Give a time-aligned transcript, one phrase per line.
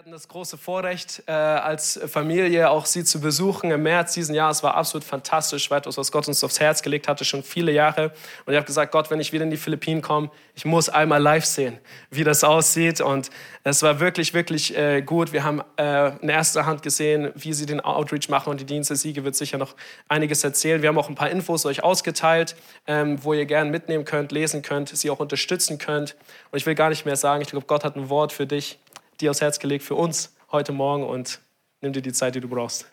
[0.00, 4.62] hatten das große Vorrecht, äh, als Familie auch sie zu besuchen im März diesen Jahres.
[4.62, 8.04] war absolut fantastisch, weitaus, was Gott uns aufs Herz gelegt hatte, schon viele Jahre.
[8.46, 11.20] Und ich habe gesagt, Gott, wenn ich wieder in die Philippinen komme, ich muss einmal
[11.20, 11.78] live sehen,
[12.10, 13.02] wie das aussieht.
[13.02, 13.28] Und
[13.62, 15.34] es war wirklich, wirklich äh, gut.
[15.34, 18.96] Wir haben äh, in erster Hand gesehen, wie sie den Outreach machen und die Dienste.
[18.96, 19.74] Siege wird sicher noch
[20.08, 20.80] einiges erzählen.
[20.80, 22.56] Wir haben auch ein paar Infos euch ausgeteilt,
[22.86, 26.16] ähm, wo ihr gerne mitnehmen könnt, lesen könnt, sie auch unterstützen könnt.
[26.52, 28.78] Und ich will gar nicht mehr sagen, ich glaube, Gott hat ein Wort für dich
[29.20, 31.40] dir aufs Herz gelegt für uns heute Morgen und
[31.80, 32.90] nimm dir die Zeit, die du brauchst.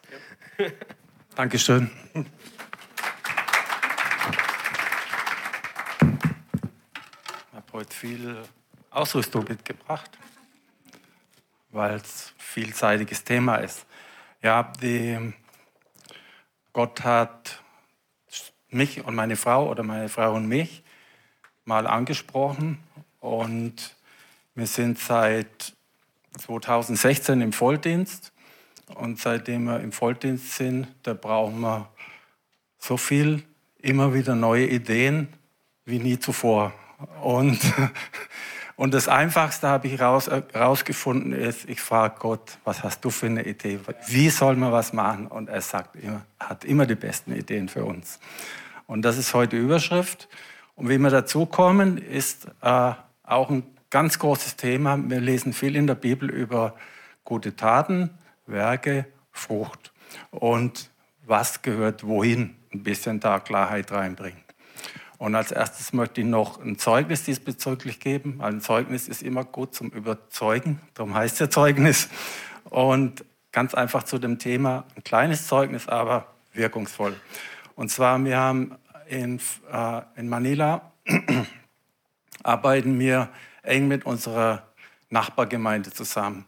[1.35, 1.89] Dankeschön.
[2.13, 2.25] Ich
[7.53, 8.43] habe heute viel
[8.89, 10.11] Ausrüstung mitgebracht,
[11.69, 13.85] weil es vielseitiges Thema ist.
[14.41, 15.33] Ja, die,
[16.73, 17.61] Gott hat
[18.69, 20.83] mich und meine Frau oder meine Frau und mich
[21.63, 22.83] mal angesprochen
[23.21, 23.95] und
[24.55, 25.76] wir sind seit
[26.37, 28.31] 2016 im Volldienst.
[28.95, 31.89] Und seitdem wir im Volldienst sind, da brauchen wir
[32.77, 33.43] so viel,
[33.79, 35.27] immer wieder neue Ideen
[35.85, 36.73] wie nie zuvor.
[37.21, 37.59] Und,
[38.75, 43.45] und das Einfachste habe ich raus, ist, ich frage Gott, was hast du für eine
[43.45, 43.79] Idee?
[44.07, 45.27] Wie soll man was machen?
[45.27, 48.19] Und er sagt immer, hat immer die besten Ideen für uns.
[48.85, 50.29] Und das ist heute Überschrift.
[50.75, 52.91] Und wie wir dazu kommen, ist äh,
[53.23, 54.97] auch ein ganz großes Thema.
[55.09, 56.75] Wir lesen viel in der Bibel über
[57.23, 58.09] gute Taten,
[58.45, 59.93] Werke, Frucht
[60.31, 60.89] und
[61.25, 62.55] was gehört wohin.
[62.73, 64.41] Ein bisschen da Klarheit reinbringen.
[65.17, 68.39] Und als erstes möchte ich noch ein Zeugnis diesbezüglich geben.
[68.41, 72.09] Ein Zeugnis ist immer gut zum Überzeugen, darum heißt es Zeugnis.
[72.65, 77.15] Und ganz einfach zu dem Thema, ein kleines Zeugnis, aber wirkungsvoll.
[77.75, 78.75] Und zwar, wir haben
[79.07, 79.39] in,
[79.71, 80.91] äh, in Manila
[82.43, 83.29] arbeiten wir
[83.67, 84.63] eng mit unserer
[85.09, 86.45] Nachbargemeinde zusammen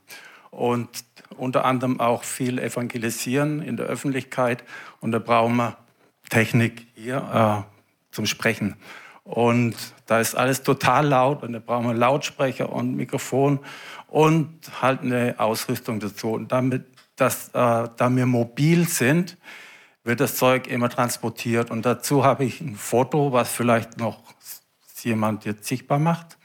[0.52, 0.90] und
[1.38, 4.64] unter anderem auch viel evangelisieren in der Öffentlichkeit.
[5.00, 5.78] Und da brauchen wir
[6.30, 8.76] Technik hier äh, zum Sprechen.
[9.24, 9.76] Und
[10.08, 13.60] da ist alles total laut und da brauchen wir Lautsprecher und Mikrofon
[14.08, 14.50] und
[14.82, 16.32] halt eine Ausrüstung dazu.
[16.32, 16.86] Und damit,
[17.16, 19.38] dass, äh, da wir mobil sind,
[20.04, 21.70] wird das Zeug immer transportiert.
[21.70, 24.24] Und dazu habe ich ein Foto, was vielleicht noch
[25.04, 26.39] jemand jetzt sichtbar macht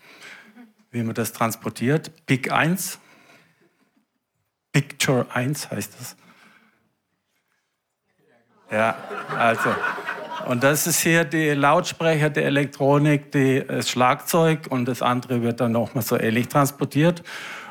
[0.94, 2.12] wie man das transportiert.
[2.24, 3.00] Big 1.
[4.72, 6.16] Picture 1 heißt das.
[8.70, 8.96] Ja,
[9.36, 9.74] also.
[10.46, 15.60] Und das ist hier die Lautsprecher, die Elektronik, die, das Schlagzeug und das andere wird
[15.60, 17.22] dann nochmal so ähnlich transportiert.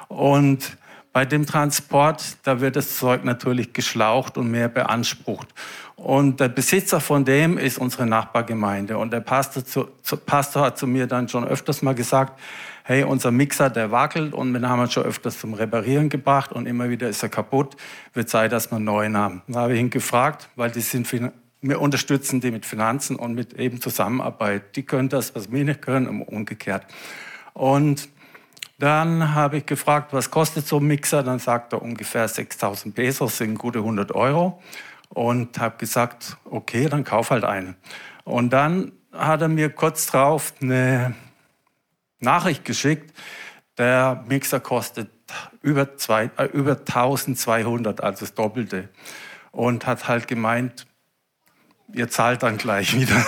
[0.09, 0.77] Und
[1.13, 5.47] bei dem Transport, da wird das Zeug natürlich geschlaucht und mehr beansprucht.
[5.95, 8.97] Und der Besitzer von dem ist unsere Nachbargemeinde.
[8.97, 12.39] Und der Pastor, zu, zu, Pastor hat zu mir dann schon öfters mal gesagt,
[12.83, 16.65] hey, unser Mixer, der wackelt und wir haben ihn schon öfters zum Reparieren gebracht und
[16.65, 17.77] immer wieder ist er kaputt,
[18.13, 19.43] wird Zeit, dass wir einen neuen haben.
[19.47, 21.07] Da habe ich ihn gefragt, weil die sind,
[21.61, 24.75] wir unterstützen die mit Finanzen und mit eben Zusammenarbeit.
[24.75, 26.85] Die können das, was wir nicht können, und umgekehrt.
[27.53, 28.09] Und
[28.79, 31.23] dann habe ich gefragt, was kostet so ein Mixer?
[31.23, 34.61] Dann sagt er ungefähr 6000 Pesos, sind gute 100 Euro.
[35.09, 37.75] Und habe gesagt, okay, dann kauf halt einen.
[38.23, 41.13] Und dann hat er mir kurz drauf eine
[42.19, 43.13] Nachricht geschickt,
[43.77, 45.09] der Mixer kostet
[45.61, 48.89] über, zwei, äh, über 1200, also das Doppelte.
[49.51, 50.87] Und hat halt gemeint,
[51.93, 53.25] ihr zahlt dann gleich wieder.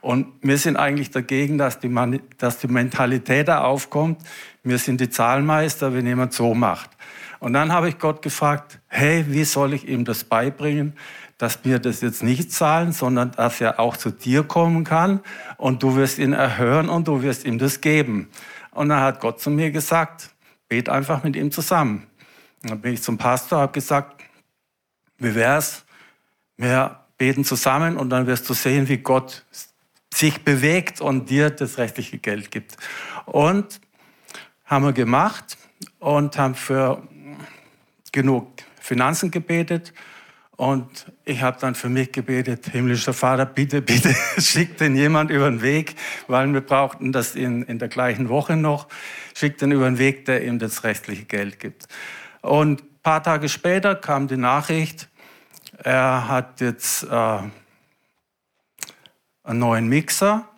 [0.00, 4.22] Und wir sind eigentlich dagegen, dass die, Man dass die Mentalität da aufkommt.
[4.66, 6.90] Wir sind die Zahlmeister, wenn jemand so macht.
[7.38, 10.94] Und dann habe ich Gott gefragt, hey, wie soll ich ihm das beibringen?
[11.38, 15.20] dass wir das jetzt nicht zahlen, sondern dass er auch zu dir kommen kann
[15.58, 18.30] und du wirst ihn erhören und du wirst ihm das geben.
[18.70, 20.30] Und dann hat Gott zu mir gesagt,
[20.68, 22.06] bet einfach mit ihm zusammen.
[22.62, 24.22] Und dann bin ich zum Pastor, habe gesagt,
[25.18, 25.84] wie wär's?
[26.56, 29.44] Wir beten zusammen und dann wirst du sehen, wie Gott
[30.12, 32.76] sich bewegt und dir das rechtliche Geld gibt.
[33.26, 33.80] Und
[34.66, 35.56] haben wir gemacht
[35.98, 37.02] und haben für
[38.12, 38.48] genug
[38.80, 39.92] Finanzen gebetet
[40.56, 45.50] und ich habe dann für mich gebetet, himmlischer Vater, bitte, bitte schick den jemand über
[45.50, 45.96] den Weg,
[46.28, 48.88] weil wir brauchten das in, in der gleichen Woche noch.
[49.34, 51.88] Schick den über den Weg, der ihm das rechtliche Geld gibt.
[52.40, 55.08] Und ein paar Tage später kam die Nachricht,
[55.78, 57.38] er hat jetzt äh,
[59.44, 60.48] einen neuen Mixer.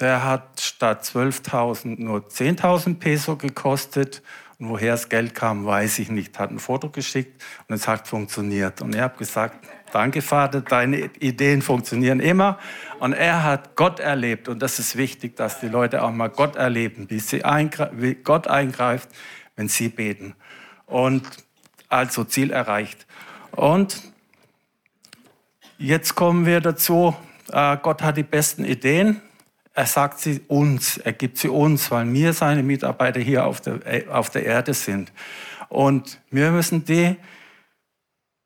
[0.00, 4.22] Der hat statt 12.000 nur 10.000 Peso gekostet
[4.58, 6.38] und woher das Geld kam, weiß ich nicht.
[6.38, 8.82] Hat ein Foto geschickt und es hat funktioniert.
[8.82, 12.58] Und er hat gesagt, danke Vater, deine Ideen funktionieren immer.
[12.98, 14.48] Und er hat Gott erlebt.
[14.48, 18.14] Und das ist wichtig, dass die Leute auch mal Gott erleben, wie, sie eingre wie
[18.14, 19.08] Gott eingreift,
[19.56, 20.34] wenn sie beten.
[20.84, 21.24] Und
[21.88, 23.06] also Ziel erreicht.
[23.52, 24.02] Und
[25.78, 27.16] jetzt kommen wir dazu,
[27.50, 29.22] äh, Gott hat die besten Ideen.
[29.74, 33.86] Er sagt sie uns, er gibt sie uns, weil wir seine Mitarbeiter hier auf der,
[33.86, 35.12] äh, auf der Erde sind.
[35.68, 37.16] Und wir müssen die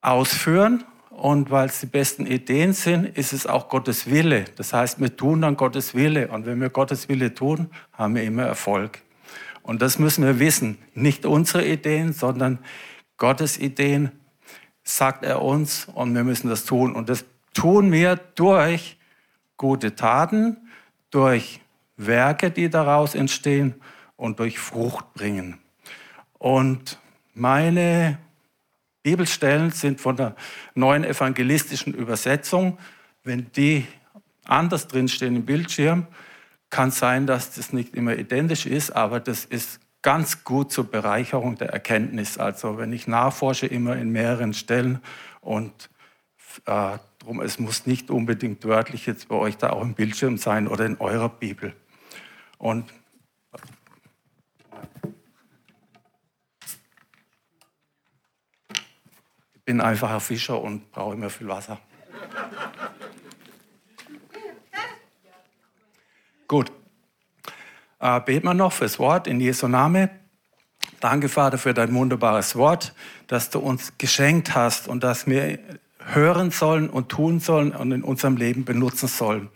[0.00, 0.84] ausführen.
[1.10, 4.46] Und weil es die besten Ideen sind, ist es auch Gottes Wille.
[4.56, 6.28] Das heißt, wir tun dann Gottes Wille.
[6.28, 9.00] Und wenn wir Gottes Wille tun, haben wir immer Erfolg.
[9.62, 10.76] Und das müssen wir wissen.
[10.92, 12.58] Nicht unsere Ideen, sondern
[13.16, 14.10] Gottes Ideen
[14.82, 16.94] sagt er uns und wir müssen das tun.
[16.94, 17.24] Und das
[17.54, 18.98] tun wir durch
[19.56, 20.63] gute Taten,
[21.14, 21.60] durch
[21.96, 23.74] Werke, die daraus entstehen
[24.16, 25.60] und durch Frucht bringen.
[26.38, 26.98] Und
[27.34, 28.18] meine
[29.04, 30.34] Bibelstellen sind von der
[30.74, 32.78] neuen evangelistischen Übersetzung.
[33.22, 33.86] Wenn die
[34.44, 36.08] anders drinstehen im Bildschirm,
[36.68, 41.56] kann sein, dass das nicht immer identisch ist, aber das ist ganz gut zur Bereicherung
[41.56, 42.38] der Erkenntnis.
[42.38, 45.00] Also wenn ich nachforsche, immer in mehreren Stellen
[45.40, 45.90] und
[46.66, 50.68] äh, drum, es muss nicht unbedingt wörtlich jetzt bei euch da auch im Bildschirm sein
[50.68, 51.74] oder in eurer Bibel.
[52.58, 52.92] Und
[59.54, 61.80] ich bin einfacher Fischer und brauche immer viel Wasser.
[66.46, 66.70] Gut.
[68.00, 70.10] Äh, beten wir noch fürs Wort in Jesu Name.
[71.00, 72.94] Danke, Vater, für dein wunderbares Wort,
[73.26, 75.58] das du uns geschenkt hast und das wir
[76.12, 79.48] hören sollen und tun sollen und in unserem Leben benutzen sollen.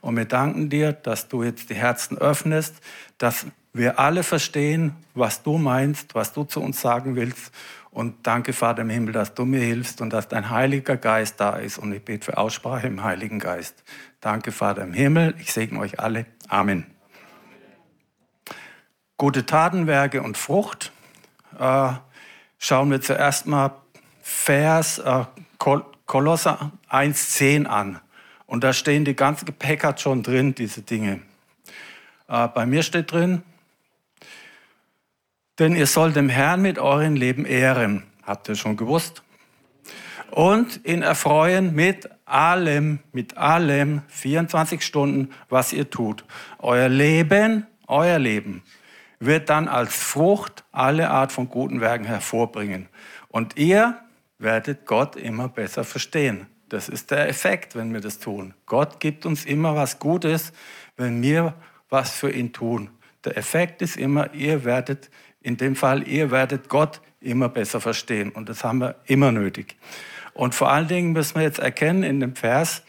[0.00, 2.76] Und wir danken dir, dass du jetzt die Herzen öffnest,
[3.18, 7.52] dass wir alle verstehen, was du meinst, was du zu uns sagen willst.
[7.90, 11.56] Und danke, Vater im Himmel, dass du mir hilfst und dass dein Heiliger Geist da
[11.56, 11.78] ist.
[11.78, 13.82] Und ich bete für Aussprache im Heiligen Geist.
[14.20, 15.34] Danke, Vater im Himmel.
[15.38, 16.26] Ich segne euch alle.
[16.48, 16.86] Amen.
[19.16, 20.92] Gute Tatenwerke und Frucht.
[21.58, 21.92] Äh,
[22.58, 23.72] schauen wir zuerst mal
[24.22, 25.24] Vers äh,
[25.60, 28.00] Kol Kolosser 1,10 an.
[28.46, 31.20] Und da stehen die ganzen gepackert schon drin, diese Dinge.
[32.26, 33.42] Äh, bei mir steht drin,
[35.60, 38.02] denn ihr sollt dem Herrn mit eurem Leben ehren.
[38.24, 39.22] Habt ihr schon gewusst?
[40.32, 46.24] Und ihn erfreuen mit allem, mit allem, 24 Stunden, was ihr tut.
[46.58, 48.62] Euer Leben, euer Leben
[49.20, 52.88] wird dann als Frucht alle Art von guten Werken hervorbringen.
[53.28, 54.00] Und ihr
[54.40, 56.46] werdet Gott immer besser verstehen.
[56.68, 58.54] Das ist der Effekt, wenn wir das tun.
[58.66, 60.52] Gott gibt uns immer was Gutes,
[60.96, 61.54] wenn wir
[61.88, 62.90] was für ihn tun.
[63.24, 65.10] Der Effekt ist immer, ihr werdet,
[65.40, 68.30] in dem Fall, ihr werdet Gott immer besser verstehen.
[68.30, 69.76] Und das haben wir immer nötig.
[70.32, 72.82] Und vor allen Dingen müssen wir jetzt erkennen in dem Vers,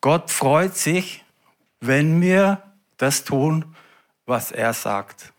[0.00, 1.24] Gott freut sich,
[1.80, 2.62] wenn wir
[2.96, 3.64] das tun,
[4.24, 5.32] was er sagt.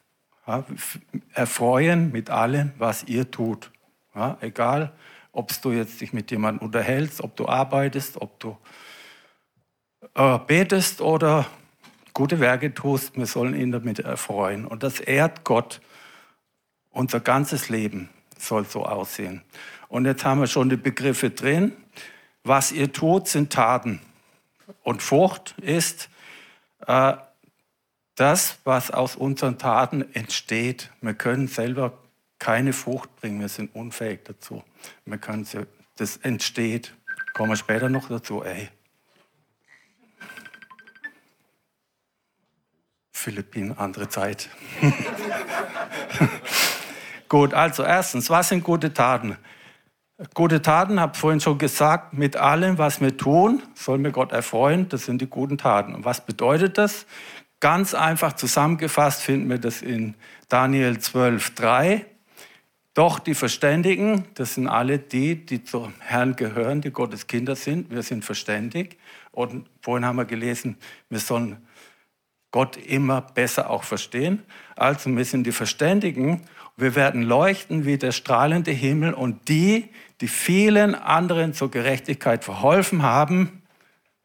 [1.34, 3.72] Erfreuen mit allem, was ihr tut.
[4.42, 4.92] Egal,
[5.38, 8.58] ob du jetzt dich mit jemandem unterhältst, ob du arbeitest, ob du
[10.16, 11.46] äh, betest oder
[12.14, 14.66] gute Werke tust, wir sollen ihn damit erfreuen.
[14.66, 15.80] Und das ehrt Gott.
[16.90, 19.44] Unser ganzes Leben soll so aussehen.
[19.88, 21.72] Und jetzt haben wir schon die Begriffe drin.
[22.44, 24.02] Was ihr tut, sind Taten.
[24.82, 26.10] Und Frucht ist
[26.88, 27.14] äh,
[28.16, 30.90] das, was aus unseren Taten entsteht.
[31.02, 31.94] Wir können selber
[32.40, 34.64] keine Frucht bringen, wir sind unfähig dazu.
[35.06, 35.66] Wir können sie,
[35.96, 36.94] das entsteht.
[37.34, 38.44] Kommen wir später noch dazu.
[38.44, 38.70] Ey.
[43.12, 44.50] Philippinen, andere Zeit.
[47.30, 49.38] Gut, also erstens, was sind gute Taten?
[50.34, 54.88] Gute Taten, habe vorhin schon gesagt, mit allem, was wir tun, sollen wir Gott erfreuen.
[54.90, 55.94] Das sind die guten Taten.
[55.94, 57.06] Und was bedeutet das?
[57.60, 60.16] Ganz einfach zusammengefasst finden wir das in
[60.48, 62.06] Daniel 12, 3.
[62.98, 67.92] Doch die Verständigen, das sind alle die, die zum Herrn gehören, die Gottes Kinder sind.
[67.92, 68.98] Wir sind verständig.
[69.32, 70.78] Und vorhin haben wir gelesen,
[71.08, 71.58] wir sollen
[72.50, 74.42] Gott immer besser auch verstehen.
[74.76, 76.42] Also wir sind die Verständigen.
[76.76, 79.14] Wir werden leuchten wie der strahlende Himmel.
[79.14, 79.90] Und die,
[80.20, 83.62] die vielen anderen zur Gerechtigkeit verholfen haben,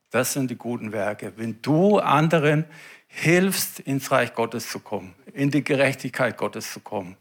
[0.09, 1.35] das sind die guten Werke.
[1.37, 2.65] Wenn du anderen
[3.07, 7.19] hilfst, ins Reich Gottes zu kommen, in die Gerechtigkeit Gottes zu kommen.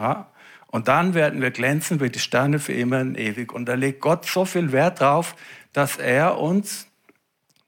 [0.00, 0.26] Ja?
[0.70, 3.52] Und dann werden wir glänzen wie die Sterne für immer und ewig.
[3.52, 5.34] Und da legt Gott so viel Wert drauf,
[5.72, 6.86] dass er uns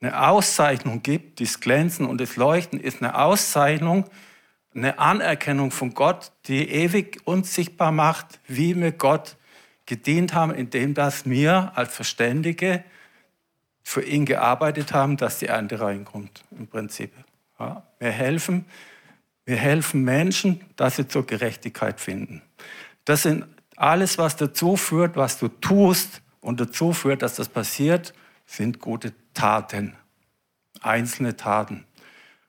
[0.01, 1.41] eine Auszeichnung gibt.
[1.41, 4.05] Das Glänzen und das Leuchten ist eine Auszeichnung,
[4.73, 9.35] eine Anerkennung von Gott, die ewig uns sichtbar macht, wie wir Gott
[9.85, 12.83] gedient haben, indem dass wir als Verständige
[13.83, 17.11] für ihn gearbeitet haben, dass die Ernte reinkommt, im Prinzip.
[17.59, 18.65] Ja, wir helfen,
[19.45, 22.41] wir helfen Menschen, dass sie zur Gerechtigkeit finden.
[23.05, 28.13] Das sind alles, was dazu führt, was du tust und dazu führt, dass das passiert,
[28.45, 29.95] sind gute Taten.
[30.81, 31.85] Einzelne Taten.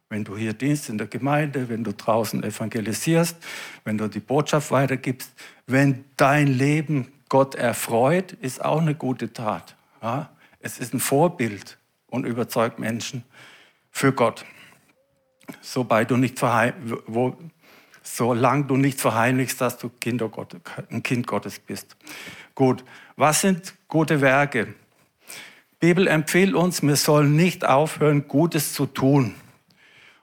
[0.09, 3.37] Wenn du hier dienst in der Gemeinde, wenn du draußen evangelisierst,
[3.85, 5.33] wenn du die Botschaft weitergibst,
[5.67, 9.75] wenn dein Leben Gott erfreut, ist auch eine gute Tat.
[10.03, 10.31] Ja?
[10.61, 11.79] Es ist ein Vorbild
[12.09, 13.25] und überzeugt Menschen
[13.91, 14.45] für Gott.
[15.63, 17.37] Sobald du nicht wo,
[18.03, 19.91] solange du nicht verheimlichst, dass du
[20.29, 20.57] Gott,
[20.91, 21.97] ein Kind Gottes bist.
[22.55, 22.85] Gut,
[23.17, 24.75] was sind gute Werke?
[25.81, 29.35] Die Bibel empfiehlt uns, wir sollen nicht aufhören, Gutes zu tun.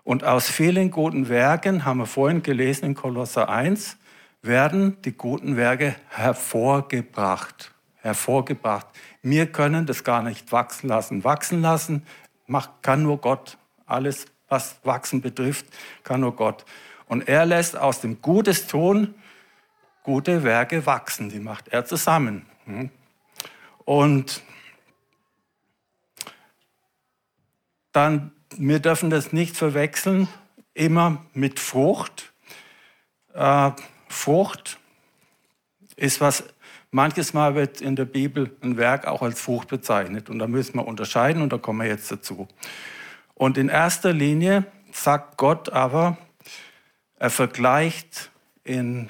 [0.04, 3.98] Und aus vielen guten Werken, haben wir vorhin gelesen in Kolosser 1,
[4.42, 7.72] werden die guten Werke hervorgebracht.
[7.98, 8.88] Hervorgebracht.
[9.22, 11.24] Wir können das gar nicht wachsen lassen.
[11.24, 12.06] Wachsen lassen
[12.82, 13.58] kann nur Gott.
[13.86, 15.66] Alles, was Wachsen betrifft,
[16.04, 16.64] kann nur Gott.
[17.10, 19.16] Und er lässt aus dem Gutes tun
[20.04, 21.30] gute Werke wachsen.
[21.30, 22.46] Die macht er zusammen.
[22.66, 22.90] Hm?
[23.86, 24.42] Und
[27.92, 30.28] dann, wir dürfen das nicht verwechseln,
[30.74, 32.32] immer mit Frucht.
[33.34, 33.72] Äh,
[34.08, 34.80] Frucht
[35.96, 36.44] ist was,
[36.92, 40.30] manches Mal wird in der Bibel ein Werk auch als Frucht bezeichnet.
[40.30, 42.48] Und da müssen wir unterscheiden und da kommen wir jetzt dazu.
[43.36, 46.18] Und in erster Linie sagt Gott aber,
[47.20, 48.32] er vergleicht
[48.64, 49.10] in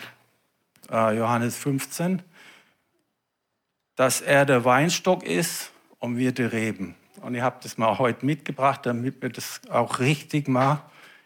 [0.91, 2.23] äh, Johannes 15,
[3.95, 6.95] dass er der Weinstock ist und wir die Reben.
[7.21, 10.81] Und ich habe das mal heute mitgebracht, damit wir das auch richtig mal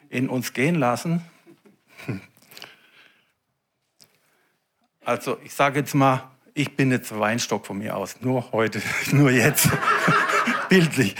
[0.09, 1.23] in uns gehen lassen.
[5.05, 9.31] Also ich sage jetzt mal, ich bin jetzt Weinstock von mir aus, nur heute, nur
[9.31, 9.67] jetzt,
[10.69, 11.13] bildlich.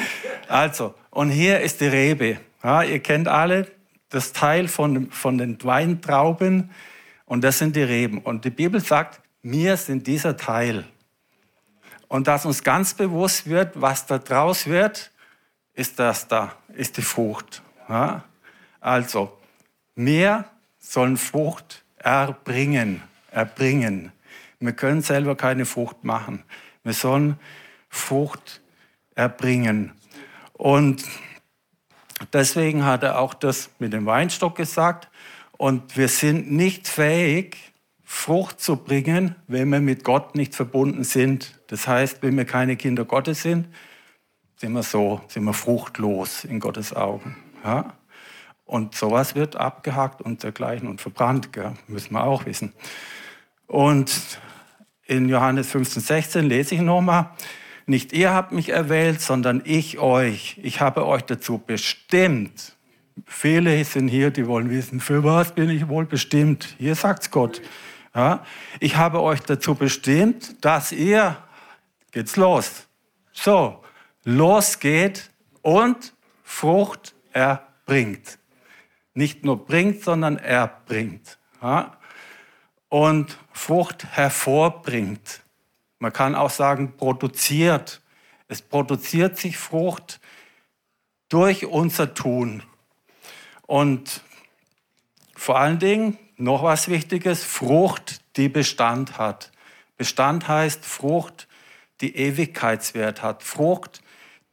[0.48, 2.40] Also, und hier ist die Rebe.
[2.64, 3.70] Ja, ihr kennt alle
[4.14, 6.70] das Teil von, von den Weintrauben
[7.26, 8.20] und das sind die Reben.
[8.20, 10.86] Und die Bibel sagt, wir sind dieser Teil.
[12.08, 15.12] Und dass uns ganz bewusst wird, was da draus wird,
[15.74, 17.64] ist das da, ist die Frucht.
[17.90, 18.24] Ja?
[18.80, 19.38] Also,
[19.96, 20.46] wir
[20.80, 23.02] sollen Frucht erbringen,
[23.32, 24.12] erbringen.
[24.60, 26.44] Wir können selber keine Frucht machen.
[26.84, 27.40] Wir sollen
[27.90, 28.62] Frucht
[29.16, 29.94] erbringen.
[30.54, 31.04] Und
[32.32, 35.10] Deswegen hat er auch das mit dem Weinstock gesagt.
[35.58, 37.58] Und wir sind nicht fähig,
[38.04, 41.60] Frucht zu bringen, wenn wir mit Gott nicht verbunden sind.
[41.68, 43.68] Das heißt, wenn wir keine Kinder Gottes sind,
[44.56, 47.36] sind wir so, sind wir fruchtlos in Gottes Augen.
[47.64, 47.94] Ja?
[48.66, 51.74] Und sowas wird abgehackt und dergleichen und verbrannt, gell?
[51.88, 52.74] müssen wir auch wissen.
[53.68, 54.40] Und
[55.06, 57.32] in Johannes 15, 16 lese ich nochmal,
[57.86, 60.60] nicht ihr habt mich erwählt, sondern ich euch.
[60.64, 62.76] Ich habe euch dazu bestimmt.
[63.26, 66.76] Viele sind hier, die wollen wissen, für was bin ich wohl bestimmt?
[66.80, 67.62] Hier sagt's Gott.
[68.16, 68.46] Ja,
[68.80, 71.38] ich habe euch dazu bestimmt, dass ihr,
[72.12, 72.88] geht's los.
[73.32, 73.84] So,
[74.24, 76.14] los geht und
[76.44, 78.38] Frucht erbringt.
[79.16, 81.38] Nicht nur bringt, sondern erbringt.
[81.62, 81.98] Ja,
[82.90, 85.43] und Frucht hervorbringt.
[86.04, 88.02] Man kann auch sagen, produziert.
[88.50, 90.20] Es produziert sich Frucht
[91.30, 92.62] durch unser Tun.
[93.68, 94.22] Und
[95.34, 99.54] vor allen Dingen noch was Wichtiges, Frucht, die Bestand hat.
[99.96, 101.48] Bestand heißt Frucht,
[102.02, 103.42] die Ewigkeitswert hat.
[103.42, 104.02] Frucht,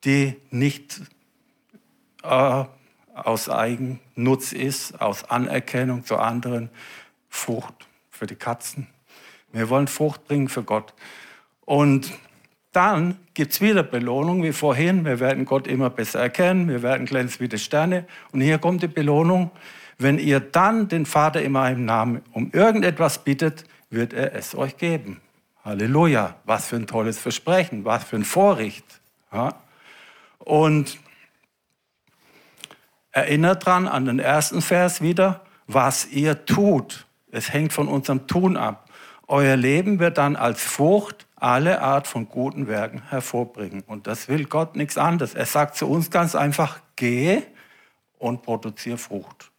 [0.04, 1.00] die nicht
[2.23, 2.64] äh,
[3.12, 6.71] aus Eigennutz ist, aus Anerkennung zu anderen.
[7.28, 8.87] Frucht für die Katzen.
[9.50, 10.95] Wir wollen Frucht bringen für Gott.
[11.70, 12.14] Und
[12.72, 15.04] dann gibt es wieder Belohnung wie vorhin.
[15.04, 16.68] Wir werden Gott immer besser erkennen.
[16.68, 18.06] Wir werden glänzen wie die Sterne.
[18.32, 19.52] Und hier kommt die Belohnung.
[19.96, 24.78] Wenn ihr dann den Vater in meinem Namen um irgendetwas bittet, wird er es euch
[24.78, 25.20] geben.
[25.64, 26.34] Halleluja.
[26.44, 27.84] Was für ein tolles Versprechen.
[27.84, 28.84] Was für ein Vorrecht.
[29.32, 29.54] Ja.
[30.40, 30.98] Und
[33.12, 37.06] erinnert dran an den ersten Vers wieder, was ihr tut.
[37.30, 38.89] Es hängt von unserem Tun ab.
[39.30, 43.84] Euer Leben wird dann als Frucht alle Art von guten Werken hervorbringen.
[43.87, 45.34] Und das will Gott nichts anderes.
[45.34, 47.42] Er sagt zu uns ganz einfach, geh
[48.18, 49.52] und produziere Frucht.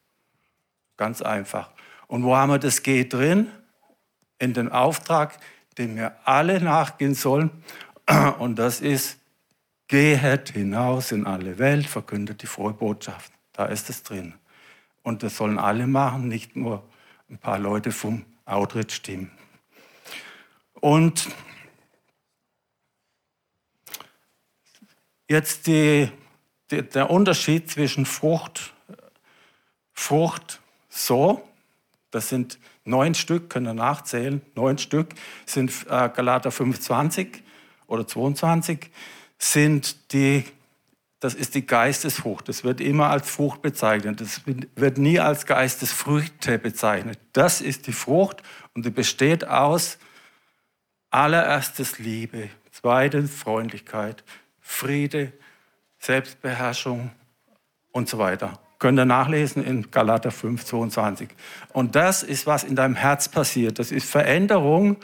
[0.97, 1.69] Ganz einfach.
[2.07, 3.47] Und wo haben wir das Geh drin?
[4.39, 5.39] In den Auftrag,
[5.77, 7.49] den wir alle nachgehen sollen.
[8.39, 9.19] Und das ist,
[9.87, 13.31] gehet hinaus in alle Welt, verkündet die frohe Botschaft.
[13.53, 14.33] Da ist es drin.
[15.01, 16.83] Und das sollen alle machen, nicht nur
[17.29, 19.31] ein paar Leute vom Outreach-Team.
[20.81, 21.29] Und
[25.31, 26.11] Jetzt die,
[26.71, 28.73] die, der Unterschied zwischen Frucht,
[29.93, 30.59] Frucht
[30.89, 31.47] so,
[32.11, 35.13] das sind neun Stück, könnt ihr nachzählen, neun Stück
[35.45, 37.43] sind äh, Galater 25
[37.87, 38.89] oder 22,
[39.37, 40.43] sind die,
[41.21, 42.49] das ist die Geistesfrucht.
[42.49, 44.19] Das wird immer als Frucht bezeichnet.
[44.19, 44.41] Das
[44.75, 47.19] wird nie als Geistesfrüchte bezeichnet.
[47.31, 49.97] Das ist die Frucht und die besteht aus
[51.11, 54.23] allererstes Liebe, zweitens Freundlichkeit,
[54.61, 55.33] Friede,
[55.99, 57.11] Selbstbeherrschung
[57.91, 58.59] und so weiter.
[58.79, 61.29] Könnt ihr nachlesen in Galater 5, 22.
[61.71, 63.77] Und das ist, was in deinem Herz passiert.
[63.77, 64.97] Das ist Veränderung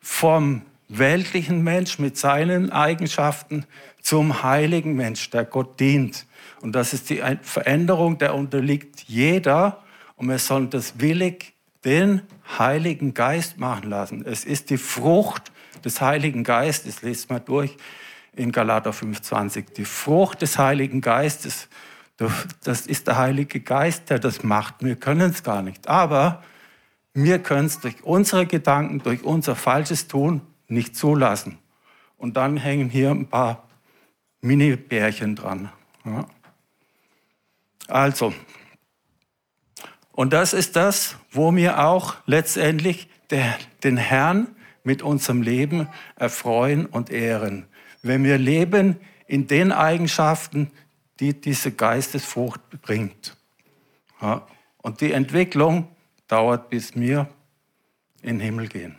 [0.00, 3.66] vom weltlichen Mensch mit seinen Eigenschaften
[4.02, 6.26] zum heiligen Mensch, der Gott dient.
[6.60, 9.84] Und das ist die Veränderung, der unterliegt jeder.
[10.16, 12.22] Und wir sollen das willig den
[12.58, 14.24] Heiligen Geist machen lassen.
[14.24, 15.52] Es ist die Frucht
[15.84, 17.02] des Heiligen Geistes.
[17.02, 17.76] Lest mal durch
[18.34, 19.74] in Galater 5,20.
[19.74, 21.68] Die Frucht des Heiligen Geistes
[22.64, 24.76] das ist der Heilige Geist, der das macht.
[24.80, 25.88] Wir können es gar nicht.
[25.88, 26.42] Aber
[27.14, 31.58] wir können es durch unsere Gedanken, durch unser falsches Tun nicht zulassen.
[32.18, 33.66] Und dann hängen hier ein paar
[34.42, 35.70] Mini-Bärchen dran.
[36.04, 36.26] Ja.
[37.88, 38.34] Also,
[40.20, 46.84] und das ist das, wo wir auch letztendlich der, den Herrn mit unserem Leben erfreuen
[46.84, 47.66] und ehren.
[48.02, 50.72] Wenn wir leben in den Eigenschaften,
[51.20, 53.34] die diese Geistesfrucht bringt.
[54.20, 54.46] Ja,
[54.82, 55.88] und die Entwicklung
[56.28, 57.26] dauert, bis wir
[58.20, 58.96] in den Himmel gehen.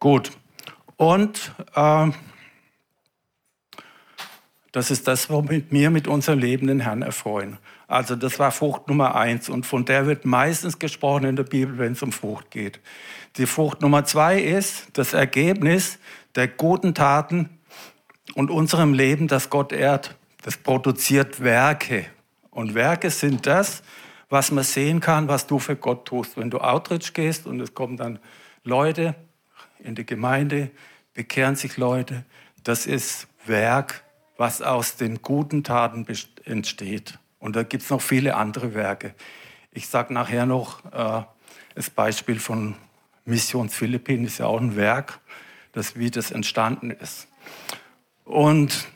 [0.00, 0.32] Gut,
[0.96, 2.10] und äh,
[4.76, 7.56] das ist das, womit wir mit unserem Leben den Herrn erfreuen.
[7.88, 11.78] Also das war Frucht Nummer eins und von der wird meistens gesprochen in der Bibel,
[11.78, 12.78] wenn es um Frucht geht.
[13.38, 15.98] Die Frucht Nummer zwei ist das Ergebnis
[16.34, 17.48] der guten Taten
[18.34, 20.14] und unserem Leben, das Gott ehrt.
[20.42, 22.04] Das produziert Werke.
[22.50, 23.82] Und Werke sind das,
[24.28, 26.36] was man sehen kann, was du für Gott tust.
[26.36, 28.18] Wenn du Outreach gehst und es kommen dann
[28.62, 29.14] Leute
[29.78, 30.70] in die Gemeinde,
[31.14, 32.26] bekehren sich Leute,
[32.62, 34.02] das ist Werk,
[34.36, 36.06] was aus den guten Taten
[36.44, 37.18] entsteht.
[37.38, 39.14] Und da gibt es noch viele andere Werke.
[39.72, 41.22] Ich sage nachher noch äh,
[41.74, 42.76] das Beispiel von
[43.24, 45.20] Mission Philippinen, ist ja auch ein Werk,
[45.72, 47.28] das, wie das entstanden ist.
[48.24, 48.88] Und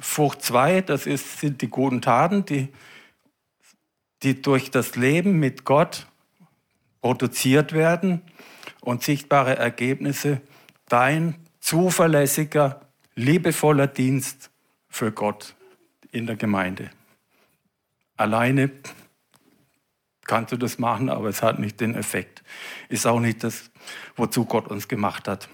[0.00, 2.68] Frucht 2, das ist, sind die guten Taten, die,
[4.22, 6.06] die durch das Leben mit Gott
[7.00, 8.22] produziert werden
[8.80, 10.40] und sichtbare Ergebnisse,
[10.88, 12.85] dein zuverlässiger,
[13.16, 14.50] liebevoller Dienst
[14.88, 15.56] für Gott
[16.12, 16.90] in der Gemeinde.
[18.16, 18.70] Alleine
[20.26, 22.42] kannst du das machen, aber es hat nicht den Effekt.
[22.88, 23.70] Ist auch nicht das,
[24.16, 25.48] wozu Gott uns gemacht hat.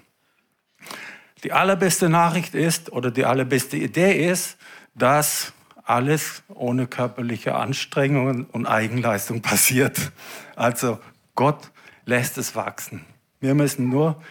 [1.43, 4.57] Die allerbeste Nachricht ist oder die allerbeste Idee ist,
[4.95, 10.11] dass alles ohne körperliche Anstrengungen und Eigenleistung passiert.
[10.55, 10.99] Also
[11.35, 11.71] Gott
[12.05, 13.05] lässt es wachsen.
[13.39, 14.21] Wir müssen nur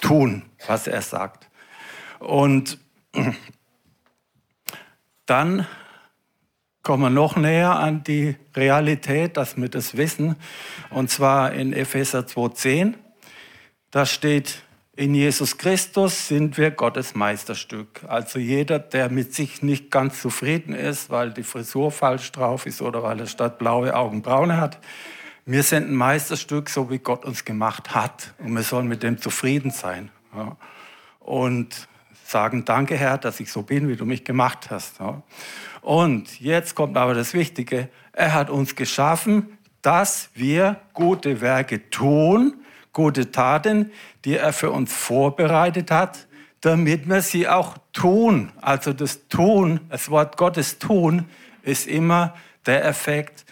[0.00, 1.48] tun, was er sagt.
[2.22, 2.78] Und
[5.26, 5.66] dann
[6.84, 10.36] kommen wir noch näher an die Realität, dass wir das wissen.
[10.90, 12.94] Und zwar in Epheser 2.10.
[13.90, 14.62] Da steht,
[14.94, 18.04] in Jesus Christus sind wir Gottes Meisterstück.
[18.06, 22.82] Also jeder, der mit sich nicht ganz zufrieden ist, weil die Frisur falsch drauf ist
[22.82, 24.78] oder weil er statt blaue Augen braune hat.
[25.44, 28.34] Wir sind ein Meisterstück, so wie Gott uns gemacht hat.
[28.38, 30.12] Und wir sollen mit dem zufrieden sein.
[31.18, 31.88] Und
[32.32, 34.94] sagen, danke Herr, dass ich so bin, wie du mich gemacht hast.
[35.80, 37.88] Und jetzt kommt aber das Wichtige.
[38.12, 42.54] Er hat uns geschaffen, dass wir gute Werke tun,
[42.92, 43.92] gute Taten,
[44.24, 46.26] die er für uns vorbereitet hat,
[46.60, 48.52] damit wir sie auch tun.
[48.60, 51.26] Also das Tun, das Wort Gottes tun,
[51.62, 52.34] ist immer
[52.66, 53.44] der Effekt,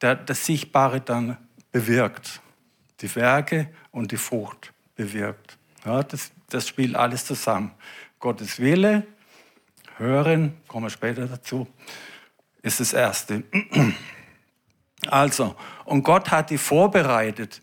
[0.00, 1.36] der das Sichtbare dann
[1.72, 2.40] bewirkt.
[3.00, 5.56] Die Werke und die Frucht bewirkt.
[5.84, 7.72] Ja, das, das spielt alles zusammen.
[8.20, 9.06] Gottes Wille,
[9.96, 11.66] hören, kommen wir später dazu,
[12.62, 13.44] ist das Erste.
[15.06, 15.54] Also,
[15.84, 17.62] und Gott hat die vorbereitet.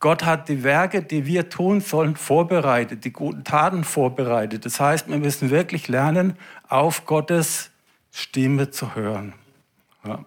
[0.00, 4.64] Gott hat die Werke, die wir tun sollen, vorbereitet, die guten Taten vorbereitet.
[4.66, 6.36] Das heißt, wir müssen wirklich lernen,
[6.68, 7.70] auf Gottes
[8.10, 9.34] Stimme zu hören.
[10.04, 10.24] Ja.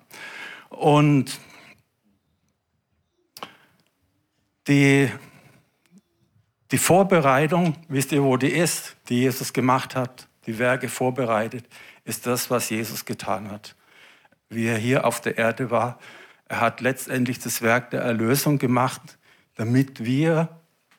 [0.70, 1.40] Und
[4.68, 5.12] die,
[6.72, 11.66] die Vorbereitung, wisst ihr, wo die ist, die Jesus gemacht hat, die Werke vorbereitet,
[12.04, 13.76] ist das, was Jesus getan hat.
[14.50, 16.00] Wie er hier auf der Erde war,
[16.48, 19.18] er hat letztendlich das Werk der Erlösung gemacht
[19.58, 20.50] damit wir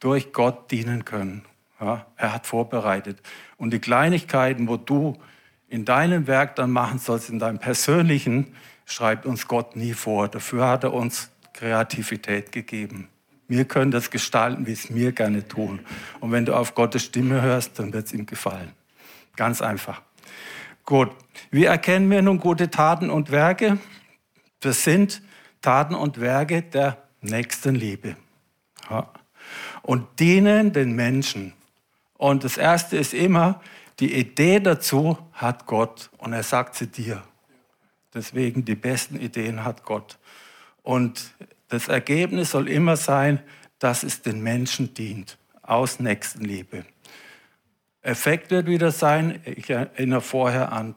[0.01, 1.45] durch Gott dienen können.
[1.81, 3.23] Ja, er hat vorbereitet.
[3.57, 5.17] Und die Kleinigkeiten, wo du
[5.69, 8.55] in deinem Werk dann machen sollst, in deinem persönlichen,
[8.85, 10.29] schreibt uns Gott nie vor.
[10.29, 13.09] Dafür hat er uns Kreativität gegeben.
[13.49, 15.81] Wir können das gestalten, wie es mir gerne tun.
[16.21, 18.73] Und wenn du auf Gottes Stimme hörst, dann wird es ihm gefallen.
[19.37, 20.03] Ganz einfach.
[20.85, 21.11] Gut.
[21.51, 23.79] Wie erkennen wir nun gute Taten und Werke?
[24.61, 25.23] Das sind
[25.63, 28.17] Taten und Werke der Nächstenliebe.
[28.91, 29.11] Ja.
[29.83, 31.55] Und dienen den Menschen.
[32.19, 33.61] Und das erste ist immer,
[34.01, 37.23] die Idee dazu hat Gott und er sagt sie dir.
[38.15, 40.19] Deswegen die besten Ideen hat Gott.
[40.83, 41.35] Und
[41.69, 43.41] das Ergebnis soll immer sein,
[43.79, 46.85] dass es den Menschen dient, aus Nächstenliebe.
[48.03, 50.95] Effekt wird wieder sein, ich erinnere vorher an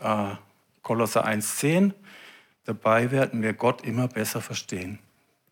[0.00, 0.34] äh,
[0.82, 1.92] Kolosser 1,10,
[2.64, 4.98] dabei werden wir Gott immer besser verstehen.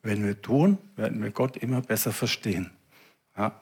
[0.03, 2.71] Wenn wir tun, werden wir Gott immer besser verstehen.
[3.37, 3.61] Ja.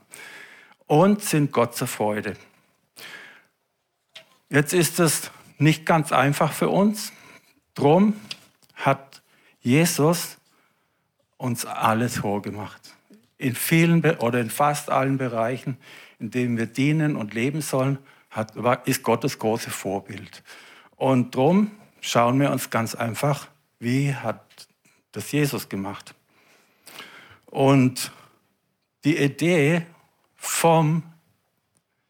[0.86, 2.36] Und sind Gott zur Freude.
[4.48, 7.12] Jetzt ist es nicht ganz einfach für uns.
[7.74, 8.14] Drum
[8.74, 9.22] hat
[9.60, 10.38] Jesus
[11.40, 12.94] uns alles vorgemacht.
[13.38, 15.78] In vielen oder in fast allen Bereichen,
[16.18, 17.98] in denen wir dienen und leben sollen,
[18.28, 18.54] hat,
[18.86, 20.42] ist Gottes große Vorbild.
[20.96, 21.70] Und drum
[22.02, 23.48] schauen wir uns ganz einfach,
[23.78, 24.68] wie hat
[25.12, 26.14] das Jesus gemacht.
[27.46, 28.12] Und
[29.04, 29.86] die Idee
[30.36, 31.02] vom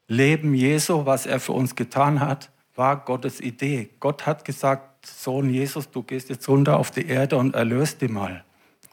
[0.08, 3.90] Leben Jesu, was er für uns getan hat, war Gottes Idee.
[4.00, 8.08] Gott hat gesagt, Sohn Jesus, du gehst jetzt runter auf die Erde und erlöst die
[8.08, 8.44] mal.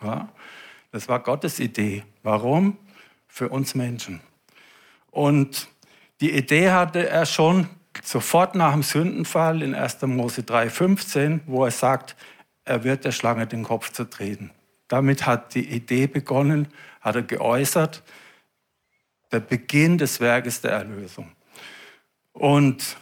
[0.01, 0.29] Ja,
[0.91, 2.03] das war Gottes Idee.
[2.23, 2.77] Warum?
[3.27, 4.21] Für uns Menschen.
[5.11, 5.67] Und
[6.21, 7.69] die Idee hatte er schon
[8.03, 10.01] sofort nach dem Sündenfall in 1.
[10.03, 12.15] Mose 3,15, wo er sagt,
[12.65, 14.51] er wird der Schlange den Kopf zertreten.
[14.87, 16.67] Damit hat die Idee begonnen,
[17.01, 18.03] hat er geäußert
[19.31, 21.31] der Beginn des Werkes der Erlösung.
[22.33, 22.97] Und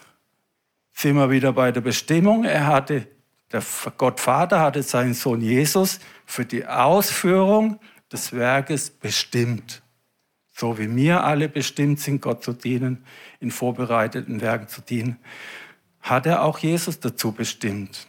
[0.94, 2.46] sind wir wieder bei der Bestimmung.
[2.46, 3.08] Er hatte,
[3.56, 3.64] der
[3.98, 7.80] Gottvater hatte seinen Sohn Jesus für die Ausführung
[8.12, 9.82] des Werkes bestimmt.
[10.52, 13.06] So wie wir alle bestimmt sind, Gott zu dienen,
[13.40, 15.20] in vorbereiteten Werken zu dienen,
[16.02, 18.08] hat er auch Jesus dazu bestimmt.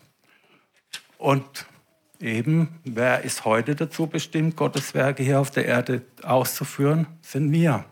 [1.17, 1.67] Und
[2.19, 7.85] eben, wer ist heute dazu bestimmt, Gottes Werke hier auf der Erde auszuführen, sind wir.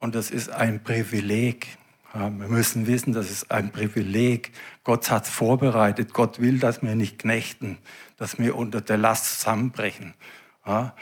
[0.00, 1.78] Und das ist ein Privileg.
[2.18, 4.52] Wir müssen wissen, das ist ein Privileg.
[4.84, 6.14] Gott hat es vorbereitet.
[6.14, 7.76] Gott will, dass wir nicht knechten,
[8.16, 10.14] dass wir unter der Last zusammenbrechen.
[10.64, 10.94] Er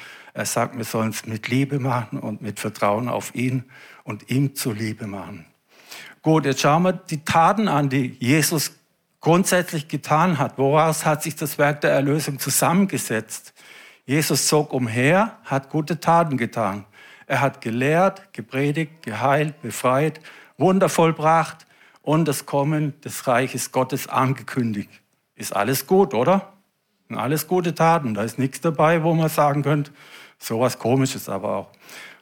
[0.44, 3.62] sagt, wir sollen es mit Liebe machen und mit Vertrauen auf ihn
[4.03, 5.46] und ihm zu Liebe machen.
[6.20, 8.72] Gut, jetzt schauen wir die Taten an, die Jesus
[9.20, 10.59] grundsätzlich getan hat.
[10.59, 13.55] Woraus hat sich das Werk der Erlösung zusammengesetzt?
[14.05, 16.87] Jesus zog umher, hat gute Taten getan.
[17.27, 20.20] Er hat gelehrt, gepredigt, geheilt, befreit,
[20.58, 21.66] Wunder vollbracht
[22.02, 24.90] und das Kommen des Reiches Gottes angekündigt.
[25.34, 26.52] Ist alles gut, oder?
[27.08, 28.14] Und alles gute Taten.
[28.14, 29.90] Da ist nichts dabei, wo man sagen könnte,
[30.38, 31.70] sowas komisches aber auch.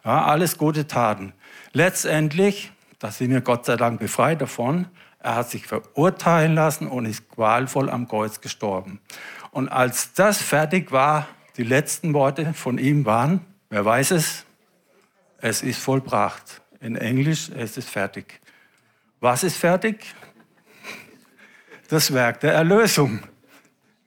[0.04, 1.32] Ja, alles gute Taten.
[1.72, 4.86] Letztendlich, da sind wir Gott sei Dank befreit davon,
[5.18, 9.00] er hat sich verurteilen lassen und ist qualvoll am Kreuz gestorben.
[9.52, 14.44] Und als das fertig war, die letzten Worte von ihm waren, wer weiß es,
[15.38, 16.61] es ist vollbracht.
[16.82, 18.40] In Englisch, es ist fertig.
[19.20, 20.04] Was ist fertig?
[21.88, 23.20] Das Werk der Erlösung.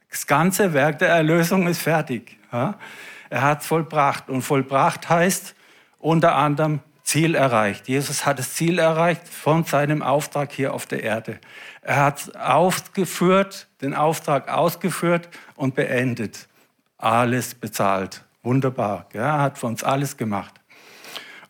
[0.10, 2.38] Das ganze Werk der Erlösung ist fertig.
[2.52, 4.30] Er hat es vollbracht.
[4.30, 5.56] Und vollbracht heißt
[6.00, 7.88] unter anderem Ziel erreicht.
[7.88, 11.40] Jesus hat das Ziel erreicht von seinem Auftrag hier auf der Erde.
[11.82, 16.50] Er hat aufgeführt, den Auftrag ausgeführt und beendet.
[16.98, 18.26] Alles bezahlt.
[18.44, 19.08] Wunderbar.
[19.14, 20.56] Er hat für uns alles gemacht.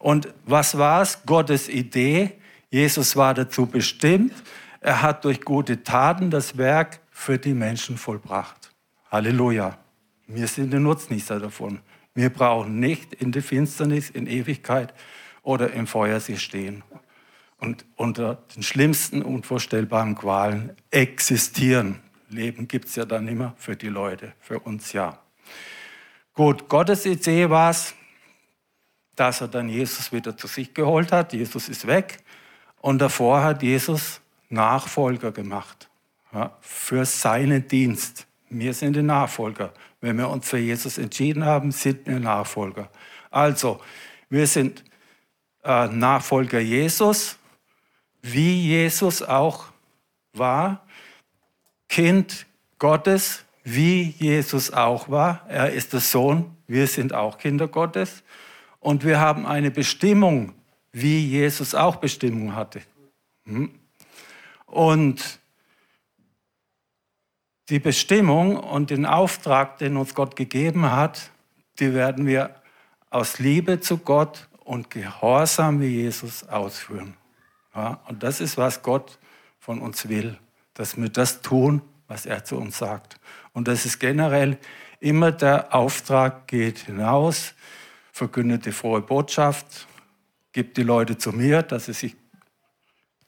[0.05, 1.23] Und was war es?
[1.25, 2.33] Gottes Idee.
[2.69, 4.33] Jesus war dazu bestimmt.
[4.79, 8.71] Er hat durch gute Taten das Werk für die Menschen vollbracht.
[9.09, 9.79] Halleluja.
[10.27, 11.79] Wir sind der Nutznießer davon.
[12.13, 14.93] Wir brauchen nicht in der Finsternis, in Ewigkeit
[15.41, 16.83] oder im Feuer sie stehen
[17.59, 21.99] und unter den schlimmsten unvorstellbaren Qualen existieren.
[22.29, 25.17] Leben gibt es ja dann immer für die Leute, für uns ja.
[26.35, 27.95] Gut, Gottes Idee war es,
[29.15, 31.33] dass er dann Jesus wieder zu sich geholt hat.
[31.33, 32.17] Jesus ist weg.
[32.81, 35.89] Und davor hat Jesus Nachfolger gemacht
[36.33, 38.27] ja, für seinen Dienst.
[38.49, 39.73] Wir sind die Nachfolger.
[40.01, 42.89] Wenn wir uns für Jesus entschieden haben, sind wir Nachfolger.
[43.31, 43.81] Also,
[44.29, 44.83] wir sind
[45.63, 47.37] äh, Nachfolger Jesus,
[48.21, 49.65] wie Jesus auch
[50.33, 50.85] war,
[51.89, 52.45] Kind
[52.77, 55.45] Gottes, wie Jesus auch war.
[55.47, 58.23] Er ist der Sohn, wir sind auch Kinder Gottes.
[58.85, 60.53] Und wir haben eine Bestimmung,
[60.91, 62.83] wie Jesus auch Bestimmung hatte.
[63.47, 63.71] Hm?
[64.67, 65.39] Und
[67.69, 71.31] die Bestimmung und den Auftrag, den uns Gott gegeben hat,
[71.79, 72.61] die werden wir
[73.09, 77.15] aus Liebe zu Gott und Gehorsam wie Jesus ausführen.
[77.73, 79.17] Ja, und das ist, was Gott
[79.57, 80.37] von uns will,
[80.75, 83.19] dass wir das tun, was er zu uns sagt.
[83.51, 84.59] Und das ist generell
[84.99, 87.55] immer der Auftrag, geht hinaus,
[88.15, 89.87] verkündet die frohe Botschaft,
[90.53, 92.15] gibt die Leute zu mir, dass sie sich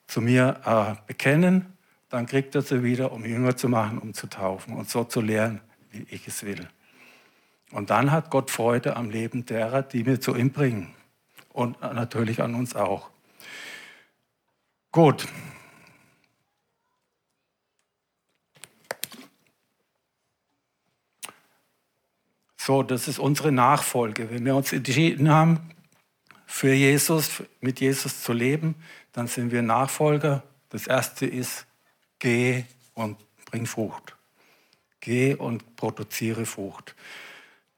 [0.08, 1.74] zu mir äh, bekennen,
[2.08, 5.20] dann kriegt er sie wieder, um Jünger zu machen, um zu taufen und so zu
[5.20, 5.60] lehren,
[5.92, 6.70] wie ich es will.
[7.72, 10.96] Und dann hat Gott Freude am Leben derer, die wir zu ihm bringen.
[11.52, 13.10] Und natürlich an uns auch.
[14.94, 15.28] Gut.
[22.68, 24.30] So, das ist unsere Nachfolge.
[24.30, 25.62] Wenn wir uns entschieden haben,
[26.46, 28.76] für Jesus, mit Jesus zu leben,
[29.14, 30.44] dann sind wir Nachfolger.
[30.68, 31.66] Das erste ist,
[32.20, 34.18] geh und bring Frucht.
[35.00, 36.94] Geh und produziere Frucht.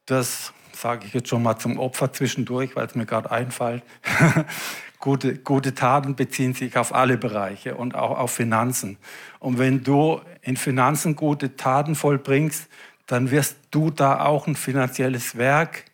[0.06, 3.84] Das sage ich jetzt schon mal zum Opfer zwischendurch, weil es mir gerade einfällt.
[4.98, 8.98] gute, gute Taten beziehen sich auf alle Bereiche und auch auf Finanzen.
[9.38, 12.68] Und wenn du in Finanzen gute Taten vollbringst,
[13.10, 15.84] dann wirst du da auch ein finanzielles Werk,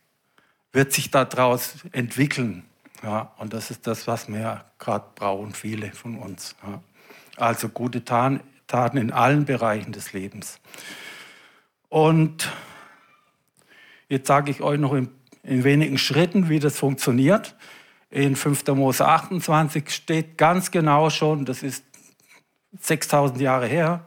[0.73, 2.65] wird sich daraus entwickeln.
[3.03, 6.55] Ja, und das ist das, was wir gerade brauchen, viele von uns.
[6.67, 6.83] Ja.
[7.37, 8.41] Also gute Taten
[8.97, 10.59] in allen Bereichen des Lebens.
[11.89, 12.51] Und
[14.09, 15.09] Jetzt sage ich euch noch in,
[15.43, 17.57] in wenigen Schritten, wie das funktioniert.
[18.11, 18.65] In 5.
[18.69, 21.85] Mose 28 steht ganz genau schon, das ist
[22.81, 24.07] 6000 Jahre her,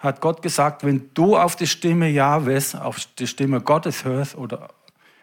[0.00, 4.70] hat Gott gesagt, wenn du auf die Stimme Jahwes, auf die Stimme Gottes hörst oder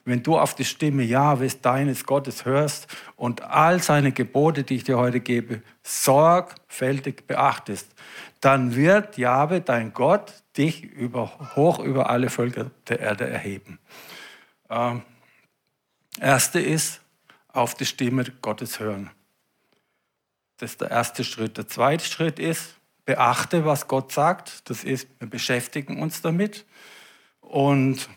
[0.06, 2.88] wenn du auf die Stimme Jahwes deines Gottes hörst
[3.18, 7.94] und all seine Gebote, die ich dir heute gebe, sorgfältig beachtest,
[8.40, 13.80] dann wird Jahwe, dein Gott, dich über, hoch über alle Völker der Erde erheben.
[14.70, 15.02] Ähm,
[16.22, 17.02] erste ist,
[17.48, 19.10] auf die Stimme Gottes hören.
[20.58, 21.58] Das ist der erste Schritt.
[21.58, 22.77] Der zweite Schritt ist,
[23.08, 24.70] beachte, was Gott sagt.
[24.70, 26.66] Das ist, wir beschäftigen uns damit
[27.40, 28.10] und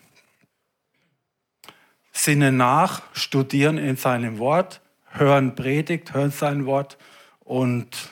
[2.13, 6.99] sinnen nach, studieren in seinem Wort, hören Predigt, hören sein Wort
[7.39, 8.11] und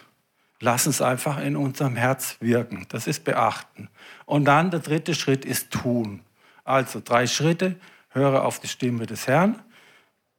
[0.60, 2.86] lassen es einfach in unserem Herz wirken.
[2.90, 3.90] Das ist beachten.
[4.24, 6.22] Und dann der dritte Schritt ist tun.
[6.64, 7.76] Also drei Schritte.
[8.10, 9.62] Höre auf die Stimme des Herrn,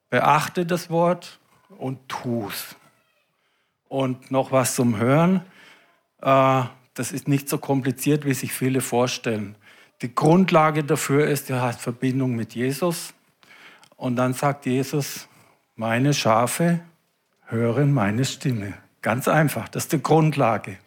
[0.09, 2.75] beachte das Wort und tu's.
[3.87, 5.45] Und noch was zum Hören.
[6.21, 9.55] Äh, das ist nicht so kompliziert, wie sich viele vorstellen.
[10.01, 13.13] Die Grundlage dafür ist, er hat Verbindung mit Jesus.
[13.95, 15.27] Und dann sagt Jesus,
[15.75, 16.79] meine Schafe
[17.45, 18.73] hören meine Stimme.
[19.01, 20.77] Ganz einfach, das ist die Grundlage.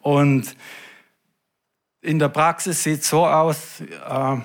[0.00, 0.56] Und
[2.00, 4.36] in der Praxis sieht es so aus, äh,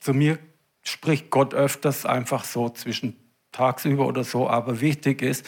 [0.00, 0.38] zu mir
[0.82, 3.16] spricht Gott öfters einfach so zwischen
[3.52, 5.46] tagsüber oder so, aber wichtig ist,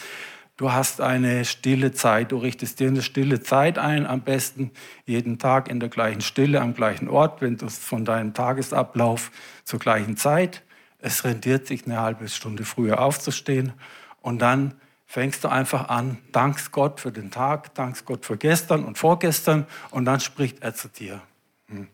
[0.57, 4.71] du hast eine stille Zeit, du richtest dir eine stille Zeit ein, am besten
[5.05, 9.31] jeden Tag in der gleichen Stille, am gleichen Ort, wenn du es von deinem Tagesablauf
[9.63, 10.63] zur gleichen Zeit.
[10.99, 13.73] Es rendiert sich eine halbe Stunde früher aufzustehen
[14.21, 14.75] und dann
[15.07, 19.67] fängst du einfach an, dankst Gott für den Tag, dankst Gott für gestern und vorgestern
[19.89, 21.21] und dann spricht er zu dir.
[21.67, 21.87] Hm.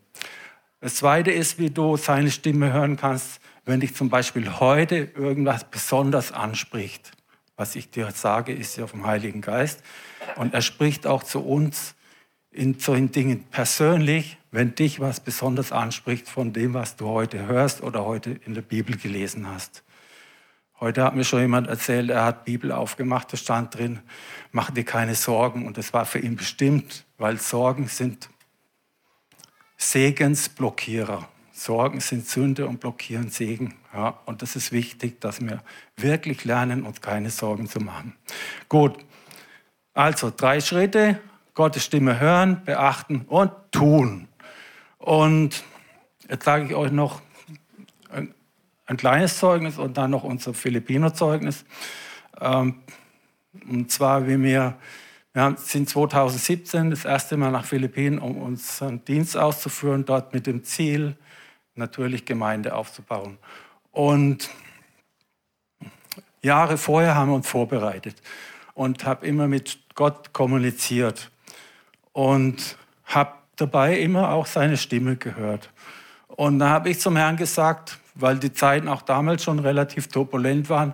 [0.81, 5.63] Das Zweite ist, wie du seine Stimme hören kannst, wenn dich zum Beispiel heute irgendwas
[5.63, 7.16] besonders anspricht.
[7.57, 9.81] Was ich dir sage, ist ja vom Heiligen Geist.
[10.35, 11.95] Und er spricht auch zu uns
[12.51, 17.81] in solchen Dingen persönlich, wenn dich was besonders anspricht von dem, was du heute hörst
[17.81, 19.83] oder heute in der Bibel gelesen hast.
[20.79, 23.99] Heute hat mir schon jemand erzählt, er hat Bibel aufgemacht, da stand drin,
[24.51, 25.65] mach dir keine Sorgen.
[25.65, 28.29] Und das war für ihn bestimmt, weil Sorgen sind
[29.77, 31.27] Segensblockierer.
[31.57, 33.75] Sorgen sind Sünde und blockieren Segen.
[33.93, 35.63] Ja, und das ist wichtig, dass wir
[35.95, 38.15] wirklich lernen, uns keine Sorgen zu machen.
[38.69, 38.97] Gut,
[39.93, 41.19] also drei Schritte.
[41.55, 44.27] Gottes Stimme hören, beachten und tun.
[44.99, 45.63] Und
[46.29, 47.19] jetzt sage ich euch noch
[48.87, 51.65] ein kleines Zeugnis und dann noch unser Filipino-Zeugnis.
[52.39, 52.75] Ähm,
[53.67, 54.77] und zwar, wie wir,
[55.33, 60.63] wir sind 2017 das erste Mal nach Philippinen, um unseren Dienst auszuführen, dort mit dem
[60.63, 61.17] Ziel,
[61.77, 63.37] natürlich Gemeinde aufzubauen.
[63.91, 64.49] Und
[66.41, 68.21] Jahre vorher haben wir uns vorbereitet
[68.73, 71.31] und habe immer mit Gott kommuniziert
[72.13, 75.71] und habe dabei immer auch seine Stimme gehört.
[76.27, 80.69] Und da habe ich zum Herrn gesagt, weil die Zeiten auch damals schon relativ turbulent
[80.69, 80.93] waren.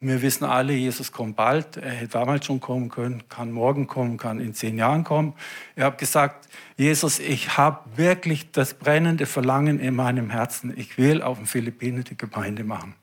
[0.00, 1.76] Wir wissen alle, Jesus kommt bald.
[1.76, 5.34] Er hätte damals schon kommen können, kann morgen kommen, kann in zehn Jahren kommen.
[5.74, 10.72] Ich habe gesagt, Jesus, ich habe wirklich das brennende Verlangen in meinem Herzen.
[10.76, 12.94] Ich will auf den Philippinen die Gemeinde machen.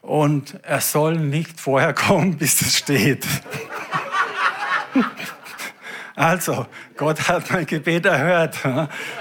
[0.00, 3.26] Und er soll nicht vorher kommen, bis es steht.
[6.16, 6.66] Also,
[6.96, 8.56] Gott hat mein Gebet erhört.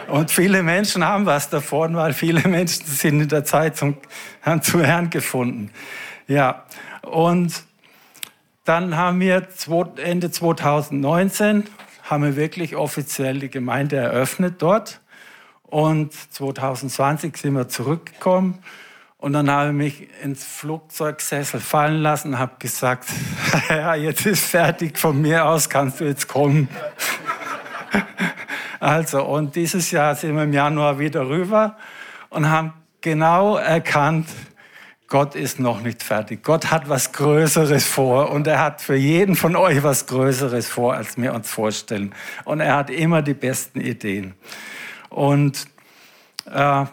[0.10, 3.97] Und viele Menschen haben was davon, weil viele Menschen sind in der Zeit zum,
[4.43, 5.71] haben zu Herrn gefunden.
[6.28, 6.65] Ja,
[7.03, 7.63] und
[8.65, 9.47] dann haben wir
[9.97, 11.65] Ende 2019
[12.03, 15.01] haben wir wirklich offiziell die Gemeinde eröffnet dort.
[15.63, 18.59] Und 2020 sind wir zurückgekommen.
[19.17, 23.05] Und dann habe ich mich ins Flugzeugsessel fallen lassen und habe gesagt,
[23.69, 26.67] ja, jetzt ist fertig, von mir aus kannst du jetzt kommen.
[28.79, 31.77] also, und dieses Jahr sind wir im Januar wieder rüber
[32.29, 34.27] und haben genau erkannt,
[35.13, 36.41] Gott ist noch nicht fertig.
[36.41, 40.95] Gott hat was Größeres vor und er hat für jeden von euch was Größeres vor,
[40.95, 42.15] als wir uns vorstellen.
[42.45, 44.34] Und er hat immer die besten Ideen.
[45.12, 45.67] Und
[46.52, 46.86] äh,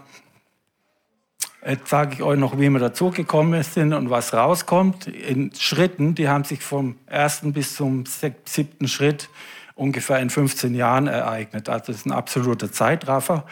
[1.66, 5.06] jetzt sage ich euch noch, wie wir dazugekommen sind und was rauskommt.
[5.06, 9.30] In Schritten, die haben sich vom ersten bis zum siebten Schritt
[9.76, 11.70] ungefähr in 15 Jahren ereignet.
[11.70, 13.46] Also das ist ein absoluter Zeitraffer.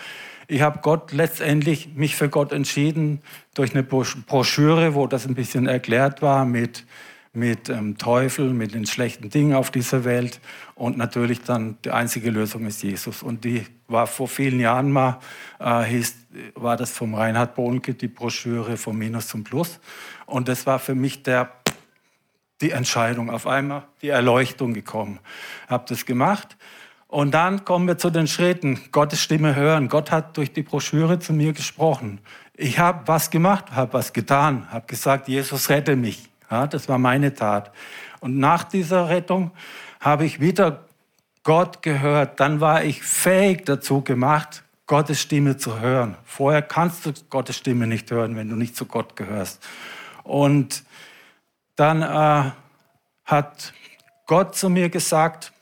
[0.50, 3.20] Ich habe Gott letztendlich mich für Gott entschieden
[3.54, 6.86] durch eine Broschüre, wo das ein bisschen erklärt war mit
[7.34, 10.40] mit ähm, Teufel, mit den schlechten Dingen auf dieser Welt
[10.74, 13.22] und natürlich dann die einzige Lösung ist Jesus.
[13.22, 15.20] Und die war vor vielen Jahren mal,
[15.60, 16.16] äh, hieß,
[16.54, 19.78] war das vom Reinhard Bohnke, die Broschüre vom Minus zum Plus.
[20.26, 21.52] Und das war für mich der,
[22.60, 25.20] die Entscheidung, auf einmal die Erleuchtung gekommen.
[25.68, 26.56] Habe das gemacht
[27.08, 28.78] und dann kommen wir zu den Schritten.
[28.92, 29.88] Gottes Stimme hören.
[29.88, 32.20] Gott hat durch die Broschüre zu mir gesprochen.
[32.52, 36.28] Ich habe was gemacht, habe was getan, habe gesagt, Jesus rette mich.
[36.50, 37.72] Ja, das war meine Tat.
[38.20, 39.52] Und nach dieser Rettung
[40.00, 40.84] habe ich wieder
[41.44, 42.40] Gott gehört.
[42.40, 46.16] Dann war ich fähig dazu gemacht, Gottes Stimme zu hören.
[46.24, 49.66] Vorher kannst du Gottes Stimme nicht hören, wenn du nicht zu Gott gehörst.
[50.24, 50.84] Und
[51.76, 52.50] dann äh,
[53.24, 53.72] hat
[54.26, 55.52] Gott zu mir gesagt,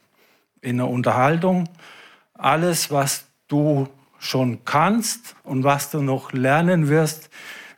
[0.61, 1.69] in der Unterhaltung,
[2.35, 3.88] alles, was du
[4.19, 7.31] schon kannst und was du noch lernen wirst,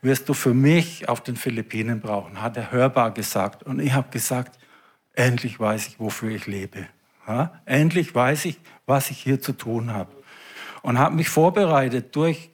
[0.03, 3.65] wirst du für mich auf den Philippinen brauchen, hat er hörbar gesagt.
[3.65, 4.59] Und ich habe gesagt,
[5.15, 6.87] endlich weiß ich, wofür ich lebe.
[7.27, 7.61] Ja?
[7.65, 10.11] Endlich weiß ich, was ich hier zu tun habe.
[10.83, 12.51] Und habe mich vorbereitet durch,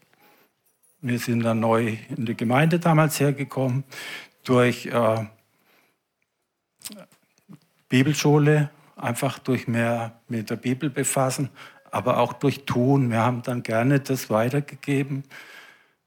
[1.03, 3.85] wir sind dann neu in die Gemeinde damals hergekommen,
[4.43, 5.27] durch äh,
[7.89, 11.51] Bibelschule, einfach durch mehr mit der Bibel befassen,
[11.91, 13.11] aber auch durch Tun.
[13.11, 15.25] Wir haben dann gerne das weitergegeben,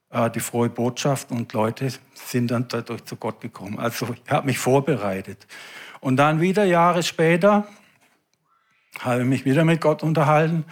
[0.10, 3.80] äh, die frohe Botschaft und Leute sind dann dadurch zu Gott gekommen.
[3.80, 5.47] Also ich habe mich vorbereitet.
[6.00, 7.67] Und dann wieder Jahre später
[9.00, 10.65] habe ich mich wieder mit Gott unterhalten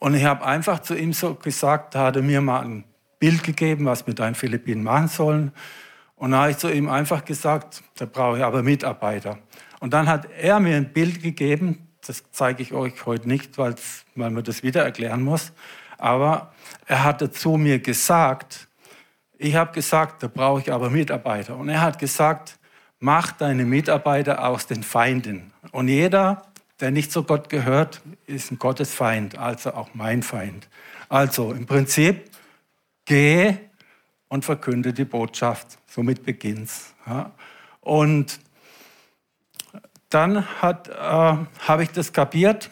[0.00, 2.84] und ich habe einfach zu ihm so gesagt, da hat er mir mal ein
[3.18, 5.52] Bild gegeben, was wir da in Philippinen machen sollen.
[6.16, 9.38] Und da habe ich zu ihm einfach gesagt, da brauche ich aber Mitarbeiter.
[9.80, 13.74] Und dann hat er mir ein Bild gegeben, das zeige ich euch heute nicht, weil
[14.14, 15.52] man das wieder erklären muss.
[15.98, 16.52] Aber
[16.86, 18.68] er hatte zu mir gesagt,
[19.36, 21.56] ich habe gesagt, da brauche ich aber Mitarbeiter.
[21.56, 22.58] Und er hat gesagt,
[22.98, 25.52] mach deine Mitarbeiter aus den Feinden.
[25.72, 26.42] Und jeder,
[26.80, 30.68] der nicht zu Gott gehört, ist ein Gottesfeind, also auch mein Feind.
[31.08, 32.30] Also im Prinzip,
[33.04, 33.56] geh
[34.28, 35.78] und verkünde die Botschaft.
[35.86, 36.94] Somit beginnt's.
[37.06, 37.32] Ja.
[37.80, 38.40] Und
[40.10, 42.70] dann äh, habe ich das kapiert.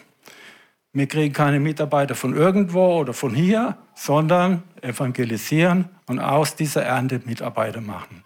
[0.91, 7.21] Wir kriegen keine Mitarbeiter von irgendwo oder von hier, sondern evangelisieren und aus dieser Ernte
[7.25, 8.23] Mitarbeiter machen.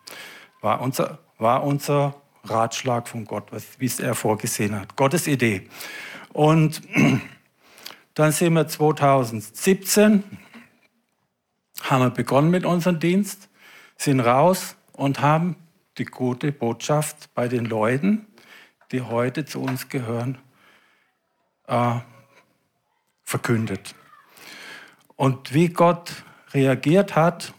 [0.62, 3.46] War unser, war unser Ratschlag von Gott,
[3.78, 4.96] wie es er vorgesehen hat.
[4.96, 5.68] Gottes Idee.
[6.32, 6.82] Und
[8.16, 10.24] dann sind wir 2017,
[11.84, 13.50] haben wir begonnen mit unserem Dienst,
[13.98, 15.56] sind raus und haben
[15.98, 18.26] die gute Botschaft bei den Leuten
[18.94, 20.38] die heute zu uns gehören,
[21.68, 21.96] äh,
[23.24, 23.96] verkündet.
[25.16, 26.24] Und wie Gott
[26.54, 27.54] reagiert hat,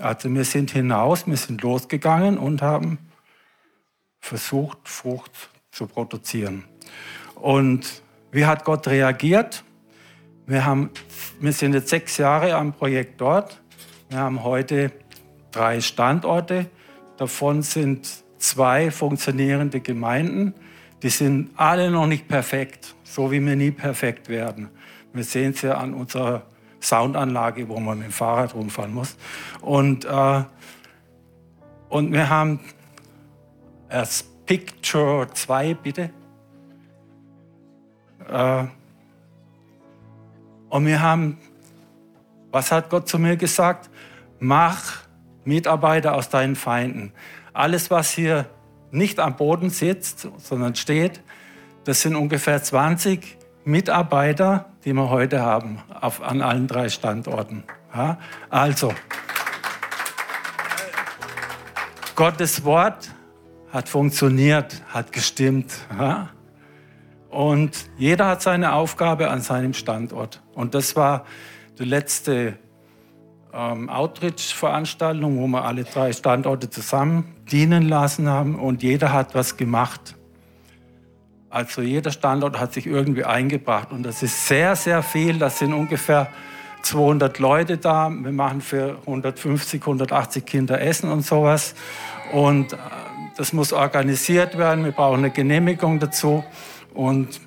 [0.00, 2.98] also wir sind hinaus, wir sind losgegangen und haben
[4.18, 6.64] versucht, Frucht zu produzieren.
[7.34, 9.64] Und wie hat Gott reagiert?
[10.46, 10.90] Wir, haben,
[11.40, 13.60] wir sind jetzt sechs Jahre am Projekt dort.
[14.08, 14.92] Wir haben heute
[15.50, 16.70] drei Standorte.
[17.18, 18.08] Davon sind
[18.38, 20.54] zwei funktionierende Gemeinden.
[21.02, 24.68] Die sind alle noch nicht perfekt, so wie wir nie perfekt werden.
[25.12, 26.42] Wir sehen es ja an unserer
[26.80, 29.16] Soundanlage, wo man mit dem Fahrrad rumfahren muss.
[29.60, 30.42] Und, äh,
[31.88, 32.60] und wir haben
[33.88, 36.10] As Picture 2, bitte.
[38.28, 38.64] Äh,
[40.68, 41.38] und wir haben,
[42.50, 43.88] was hat Gott zu mir gesagt?
[44.38, 45.02] Mach
[45.44, 47.12] Mitarbeiter aus deinen Feinden.
[47.52, 48.46] Alles, was hier
[48.90, 51.20] nicht am Boden sitzt, sondern steht,
[51.84, 57.64] das sind ungefähr 20 Mitarbeiter, die wir heute haben auf, an allen drei Standorten.
[57.94, 58.18] Ja?
[58.50, 58.92] Also,
[62.14, 63.10] Gottes Wort
[63.70, 65.72] hat funktioniert, hat gestimmt.
[65.98, 66.30] Ja?
[67.30, 70.42] Und jeder hat seine Aufgabe an seinem Standort.
[70.54, 71.26] Und das war
[71.78, 72.58] die letzte
[73.58, 79.56] ähm, Outreach-Veranstaltung, wo wir alle drei Standorte zusammen dienen lassen haben und jeder hat was
[79.56, 80.14] gemacht.
[81.50, 85.38] Also jeder Standort hat sich irgendwie eingebracht und das ist sehr, sehr viel.
[85.38, 86.28] Das sind ungefähr
[86.82, 88.10] 200 Leute da.
[88.10, 91.74] Wir machen für 150, 180 Kinder Essen und sowas.
[92.32, 92.76] Und äh,
[93.36, 94.84] das muss organisiert werden.
[94.84, 96.44] Wir brauchen eine Genehmigung dazu.
[96.94, 97.40] Und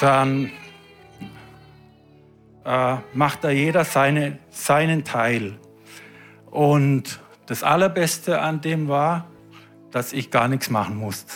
[0.00, 0.50] dann
[2.64, 5.58] äh, macht da jeder seine, seinen Teil.
[6.50, 9.26] Und das Allerbeste an dem war,
[9.90, 11.32] dass ich gar nichts machen musste.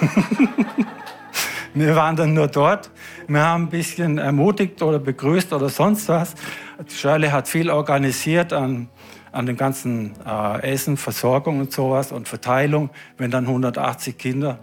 [1.74, 2.90] wir waren dann nur dort.
[3.28, 6.34] Wir haben ein bisschen ermutigt oder begrüßt oder sonst was.
[6.88, 8.88] Shirley hat viel organisiert an,
[9.32, 12.90] an dem ganzen äh, Essen, Versorgung und sowas und Verteilung.
[13.18, 14.58] Wenn dann 180 Kinder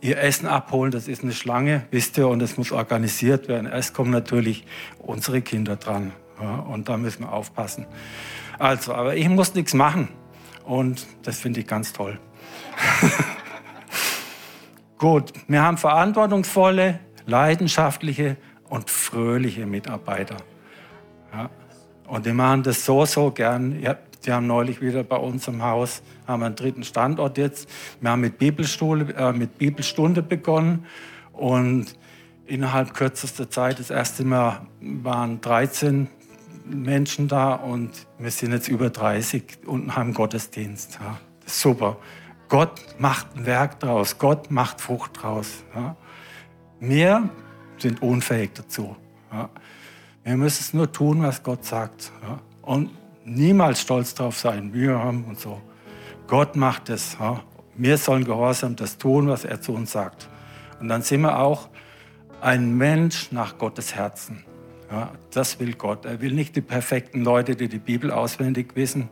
[0.00, 3.66] ihr Essen abholen, das ist eine Schlange, wisst ihr, und es muss organisiert werden.
[3.66, 4.64] Erst kommen natürlich
[4.98, 6.12] unsere Kinder dran.
[6.40, 7.86] Ja, und da müssen wir aufpassen.
[8.58, 10.08] Also, aber ich muss nichts machen.
[10.64, 12.18] Und das finde ich ganz toll.
[14.98, 18.36] Gut, wir haben verantwortungsvolle, leidenschaftliche
[18.68, 20.36] und fröhliche Mitarbeiter.
[21.32, 21.50] Ja,
[22.06, 23.80] und die machen das so, so gern.
[23.80, 23.96] Ja,
[24.26, 27.68] die haben neulich wieder bei uns im Haus, haben einen dritten Standort jetzt.
[28.00, 30.84] Wir haben mit, Bibelstunde, äh, mit Bibelstunde begonnen
[31.32, 31.96] und
[32.46, 36.08] innerhalb kürzester Zeit, das erste Mal waren 13
[36.64, 40.98] Menschen da und wir sind jetzt über 30 und haben Gottesdienst.
[41.00, 41.96] Ja, super.
[42.48, 45.64] Gott macht ein Werk draus, Gott macht Frucht draus.
[45.74, 45.96] Ja.
[46.80, 47.28] Wir
[47.78, 48.96] sind unfähig dazu.
[49.32, 49.48] Ja.
[50.24, 52.10] Wir müssen es nur tun, was Gott sagt.
[52.62, 52.90] Und
[53.26, 55.60] niemals stolz darauf sein, wir haben und so.
[56.26, 57.16] Gott macht es.
[57.20, 57.42] Ja.
[57.74, 60.28] Wir sollen gehorsam das tun, was er zu uns sagt.
[60.80, 61.68] Und dann sind wir auch
[62.40, 64.44] ein Mensch nach Gottes Herzen.
[64.90, 66.04] Ja, das will Gott.
[66.04, 69.08] Er will nicht die perfekten Leute, die die Bibel auswendig wissen,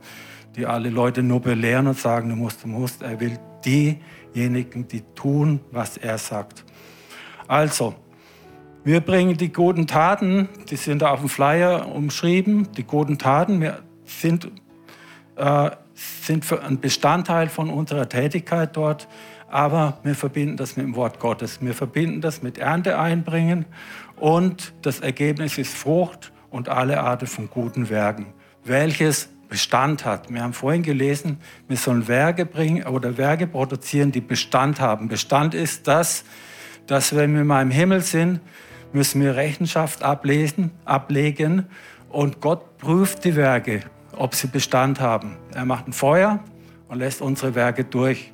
[0.57, 3.03] die alle Leute nur belehren und sagen, du musst, du musst.
[3.03, 6.65] Er will diejenigen, die tun, was er sagt.
[7.49, 7.95] Also,
[8.85, 13.83] wir bringen die guten Taten, die sind auf dem Flyer umschrieben, die guten Taten wir
[14.05, 14.51] sind,
[15.37, 19.09] äh, sind ein Bestandteil von unserer Tätigkeit dort,
[19.49, 21.61] aber wir verbinden das mit dem Wort Gottes.
[21.61, 23.67] Wir verbinden das mit Ernte einbringen
[24.17, 28.27] und das Ergebnis ist Frucht und alle Arten von guten Werken,
[28.65, 30.33] welches Bestand hat.
[30.33, 31.39] Wir haben vorhin gelesen,
[31.69, 35.09] wir sollen Werke bringen oder Werke produzieren, die Bestand haben.
[35.09, 36.25] Bestand ist das,
[36.87, 38.41] dass wenn wir mal im Himmel sind,
[38.93, 41.67] müssen wir Rechenschaft ablesen, ablegen
[42.15, 43.83] und Gott prüft die Werke,
[44.17, 45.37] ob sie Bestand haben.
[45.53, 46.41] Er macht ein Feuer
[46.89, 48.33] und lässt unsere Werke durch,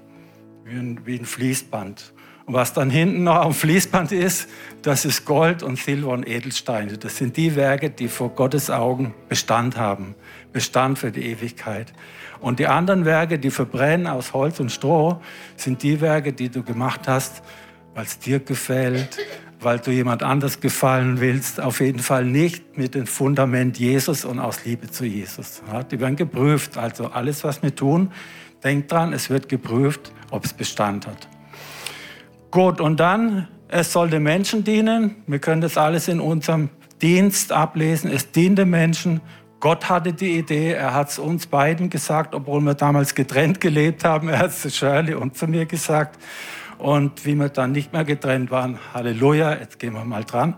[0.64, 2.12] wie ein, wie ein Fließband.
[2.44, 4.48] Und was dann hinten noch am Fließband ist,
[4.82, 6.98] das ist Gold und Silber und Edelsteine.
[6.98, 10.14] Das sind die Werke, die vor Gottes Augen Bestand haben.
[10.52, 11.92] Bestand für die Ewigkeit.
[12.40, 15.20] Und die anderen Werke, die verbrennen aus Holz und Stroh,
[15.56, 17.42] sind die Werke, die du gemacht hast,
[17.94, 19.18] weil es dir gefällt,
[19.60, 21.60] weil du jemand anders gefallen willst.
[21.60, 25.62] Auf jeden Fall nicht mit dem Fundament Jesus und aus Liebe zu Jesus.
[25.70, 26.78] Ja, die werden geprüft.
[26.78, 28.10] Also alles, was wir tun,
[28.64, 31.28] denkt dran, es wird geprüft, ob es Bestand hat.
[32.50, 35.16] Gut, und dann, es soll den Menschen dienen.
[35.26, 38.10] Wir können das alles in unserem Dienst ablesen.
[38.10, 39.20] Es dient den Menschen.
[39.60, 44.04] Gott hatte die Idee, er hat es uns beiden gesagt, obwohl wir damals getrennt gelebt
[44.04, 44.28] haben.
[44.28, 46.18] Er hat es zu Shirley und zu mir gesagt.
[46.80, 50.54] Und wie wir dann nicht mehr getrennt waren, Halleluja, jetzt gehen wir mal dran.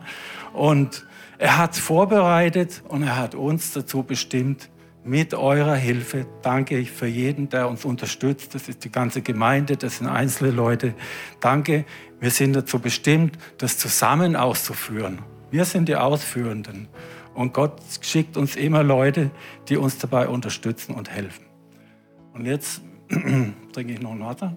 [0.53, 1.05] Und
[1.39, 4.71] er hat vorbereitet und er hat uns dazu bestimmt,
[5.05, 8.55] mit eurer Hilfe danke ich für jeden, der uns unterstützt.
[8.55, 10.95] Das ist die ganze Gemeinde, das sind einzelne Leute.
[11.41, 11.85] Danke,
[12.21, 15.19] wir sind dazu bestimmt, das zusammen auszuführen.
[15.51, 16.87] Wir sind die Ausführenden.
[17.35, 19.33] Und Gott schickt uns immer Leute,
[19.69, 21.47] die uns dabei unterstützen und helfen.
[22.33, 22.81] Und jetzt
[23.73, 24.57] trinke ich noch ein Wasser.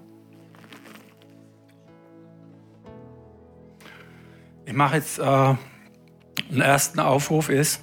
[4.65, 5.57] Ich mache jetzt äh, einen
[6.61, 7.81] ersten Aufruf ist,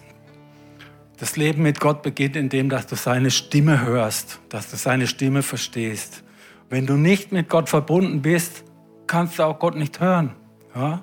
[1.19, 5.43] das Leben mit Gott beginnt indem, dass du seine Stimme hörst, dass du seine Stimme
[5.43, 6.25] verstehst.
[6.69, 8.65] Wenn du nicht mit Gott verbunden bist,
[9.07, 10.33] kannst du auch Gott nicht hören.
[10.75, 11.03] Ja?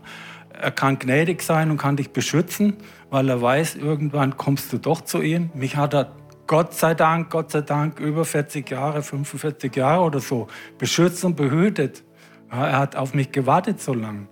[0.51, 2.75] Er kann gnädig sein und kann dich beschützen,
[3.09, 5.51] weil er weiß, irgendwann kommst du doch zu ihm.
[5.53, 6.11] Mich hat er
[6.47, 11.37] Gott sei Dank, Gott sei Dank über 40 Jahre, 45 Jahre oder so beschützt und
[11.37, 12.03] behütet.
[12.51, 14.27] Ja, er hat auf mich gewartet so lange.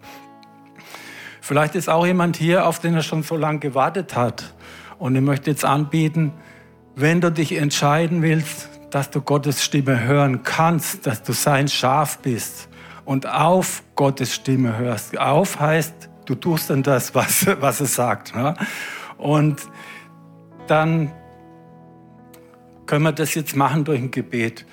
[1.48, 4.54] Vielleicht ist auch jemand hier, auf den er schon so lange gewartet hat.
[5.00, 6.34] Und ich möchte jetzt anbieten,
[6.98, 12.18] wenn du dich entscheiden willst, dass du Gottes Stimme hören kannst, dass du sein Schaf
[12.18, 12.68] bist
[13.06, 15.18] und auf Gottes Stimme hörst.
[15.18, 18.36] Auf heißt, du tust dann das, was, was er sagt.
[18.36, 18.54] Ne?
[19.18, 19.62] Und
[20.68, 21.14] dann
[22.88, 24.66] können wir das jetzt machen durch ein Gebet.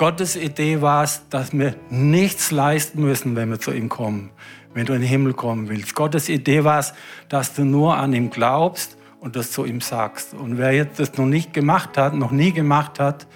[0.00, 4.30] Gottes Idee war es, dass wir nichts leisten müssen, wenn wir zu ihm kommen,
[4.72, 5.94] wenn du in den Himmel kommen willst.
[5.94, 6.94] Gottes Idee war es,
[7.28, 10.32] dass du nur an ihm glaubst und das zu ihm sagst.
[10.32, 13.26] Und wer jetzt das noch nicht gemacht hat, noch nie gemacht hat,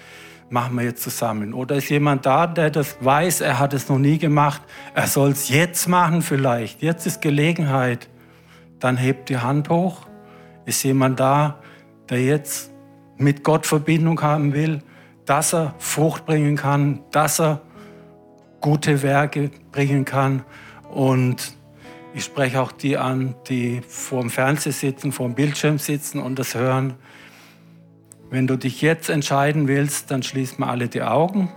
[0.49, 1.53] machen wir jetzt zusammen.
[1.53, 4.63] Oder ist jemand da, der das weiß, er hat es noch nie gemacht,
[4.95, 6.81] er soll es jetzt machen vielleicht.
[6.81, 8.09] Jetzt ist Gelegenheit.
[8.79, 10.07] Dann hebt die Hand hoch.
[10.65, 11.59] Ist jemand da,
[12.09, 12.71] der jetzt
[13.17, 14.81] mit Gott Verbindung haben will,
[15.25, 17.61] dass er Frucht bringen kann, dass er
[18.61, 20.43] gute Werke bringen kann.
[20.89, 21.55] Und
[22.13, 26.39] ich spreche auch die an, die vor dem Fernseher sitzen, vor dem Bildschirm sitzen und
[26.39, 26.93] das hören.
[28.29, 31.51] Wenn du dich jetzt entscheiden willst, dann schließ mal alle die Augen.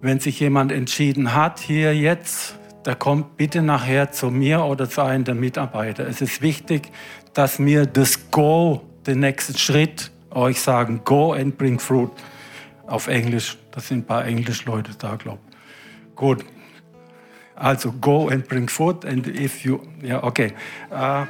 [0.00, 5.02] Wenn sich jemand entschieden hat, hier jetzt, der kommt bitte nachher zu mir oder zu
[5.02, 6.06] einem der Mitarbeiter.
[6.06, 6.90] Es ist wichtig,
[7.34, 12.10] dass wir das Go, den nächsten Schritt, euch sagen, Go and bring fruit.
[12.86, 16.16] Auf Englisch, das sind ein paar Englischleute da, glaube ich.
[16.16, 16.44] Gut.
[17.54, 19.04] Also, go and bring fruit.
[19.04, 20.52] And if you, ja, okay.
[20.90, 21.26] Uh,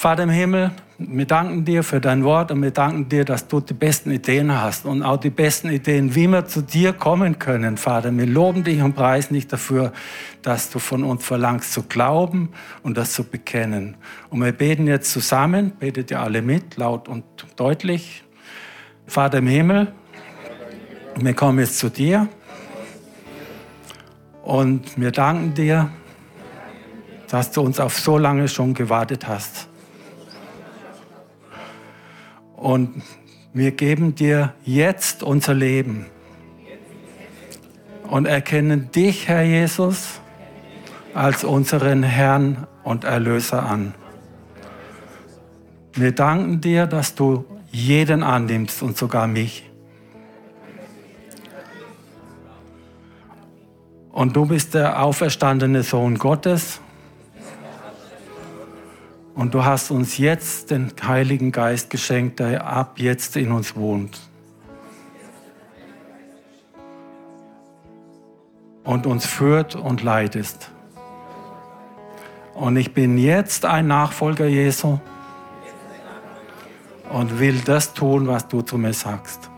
[0.00, 3.60] Vater im Himmel, wir danken dir für dein Wort und wir danken dir, dass du
[3.60, 7.76] die besten Ideen hast und auch die besten Ideen, wie wir zu dir kommen können,
[7.76, 8.10] Vater.
[8.16, 9.92] Wir loben dich und preisen dich dafür,
[10.40, 12.48] dass du von uns verlangst zu glauben
[12.82, 13.98] und das zu bekennen.
[14.30, 17.24] Und wir beten jetzt zusammen, betet ihr alle mit, laut und
[17.56, 18.24] deutlich.
[19.06, 19.92] Vater im Himmel,
[21.16, 22.26] wir kommen jetzt zu dir
[24.44, 25.90] und wir danken dir,
[27.28, 29.69] dass du uns auf so lange schon gewartet hast.
[32.60, 33.02] Und
[33.54, 36.04] wir geben dir jetzt unser Leben
[38.06, 40.20] und erkennen dich, Herr Jesus,
[41.14, 43.94] als unseren Herrn und Erlöser an.
[45.94, 49.70] Wir danken dir, dass du jeden annimmst und sogar mich.
[54.12, 56.82] Und du bist der auferstandene Sohn Gottes
[59.34, 64.20] und du hast uns jetzt den Heiligen Geist geschenkt, der ab jetzt in uns wohnt.
[68.84, 70.70] Und uns führt und leitest.
[72.54, 74.98] Und ich bin jetzt ein Nachfolger Jesu
[77.10, 79.50] und will das tun, was du zu mir sagst.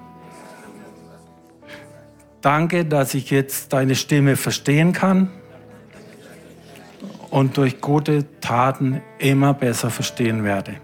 [2.40, 5.30] Danke, dass ich jetzt deine Stimme verstehen kann
[7.32, 10.74] und durch gute Taten immer besser verstehen werde.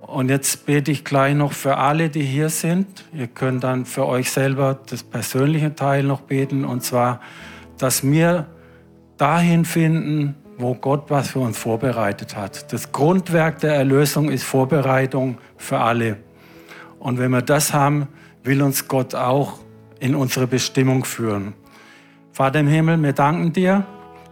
[0.00, 3.04] Und jetzt bete ich gleich noch für alle, die hier sind.
[3.12, 6.64] Ihr könnt dann für euch selber das persönliche Teil noch beten.
[6.64, 7.20] Und zwar,
[7.76, 8.46] dass wir
[9.18, 12.72] dahin finden, wo Gott was für uns vorbereitet hat.
[12.72, 16.16] Das Grundwerk der Erlösung ist Vorbereitung für alle.
[16.98, 18.08] Und wenn wir das haben,
[18.42, 19.60] will uns Gott auch
[20.00, 21.54] in unsere Bestimmung führen.
[22.38, 23.84] Vater im Himmel, wir danken dir,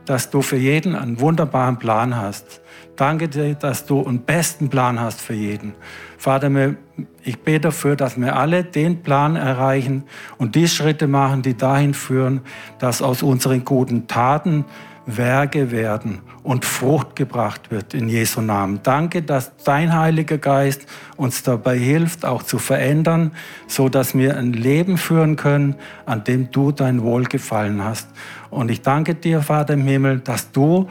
[0.05, 2.61] dass du für jeden einen wunderbaren Plan hast.
[2.95, 5.75] Danke dir, dass du einen besten Plan hast für jeden.
[6.17, 6.77] Vater,
[7.25, 10.05] ich bete dafür, dass wir alle den Plan erreichen
[10.39, 12.43] und die Schritte machen, die dahin führen,
[12.79, 14.67] dass aus unseren guten Taten
[15.07, 18.81] Werke werden und Frucht gebracht wird in Jesu Namen.
[18.83, 20.87] Danke, dass dein Heiliger Geist
[21.17, 23.31] uns dabei hilft, auch zu verändern,
[23.69, 25.77] so dass wir ein Leben führen können,
[26.07, 28.09] an dem du dein Wohlgefallen hast.
[28.51, 30.89] Und ich danke dir, Vater im Himmel, dass du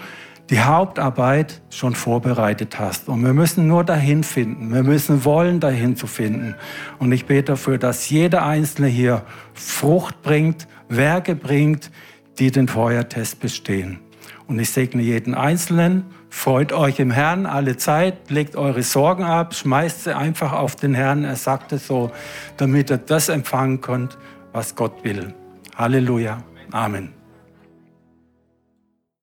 [0.49, 3.09] die Hauptarbeit schon vorbereitet hast.
[3.09, 4.73] Und wir müssen nur dahin finden.
[4.73, 6.55] Wir müssen wollen, dahin zu finden.
[6.99, 11.91] Und ich bete dafür, dass jeder Einzelne hier Frucht bringt, Werke bringt,
[12.37, 13.99] die den Feuertest bestehen.
[14.47, 16.05] Und ich segne jeden Einzelnen.
[16.29, 20.93] Freut euch im Herrn alle Zeit, legt eure Sorgen ab, schmeißt sie einfach auf den
[20.93, 21.23] Herrn.
[21.23, 22.11] Er sagt es so,
[22.57, 24.17] damit ihr das empfangen könnt,
[24.51, 25.33] was Gott will.
[25.75, 26.43] Halleluja.
[26.71, 27.14] Amen.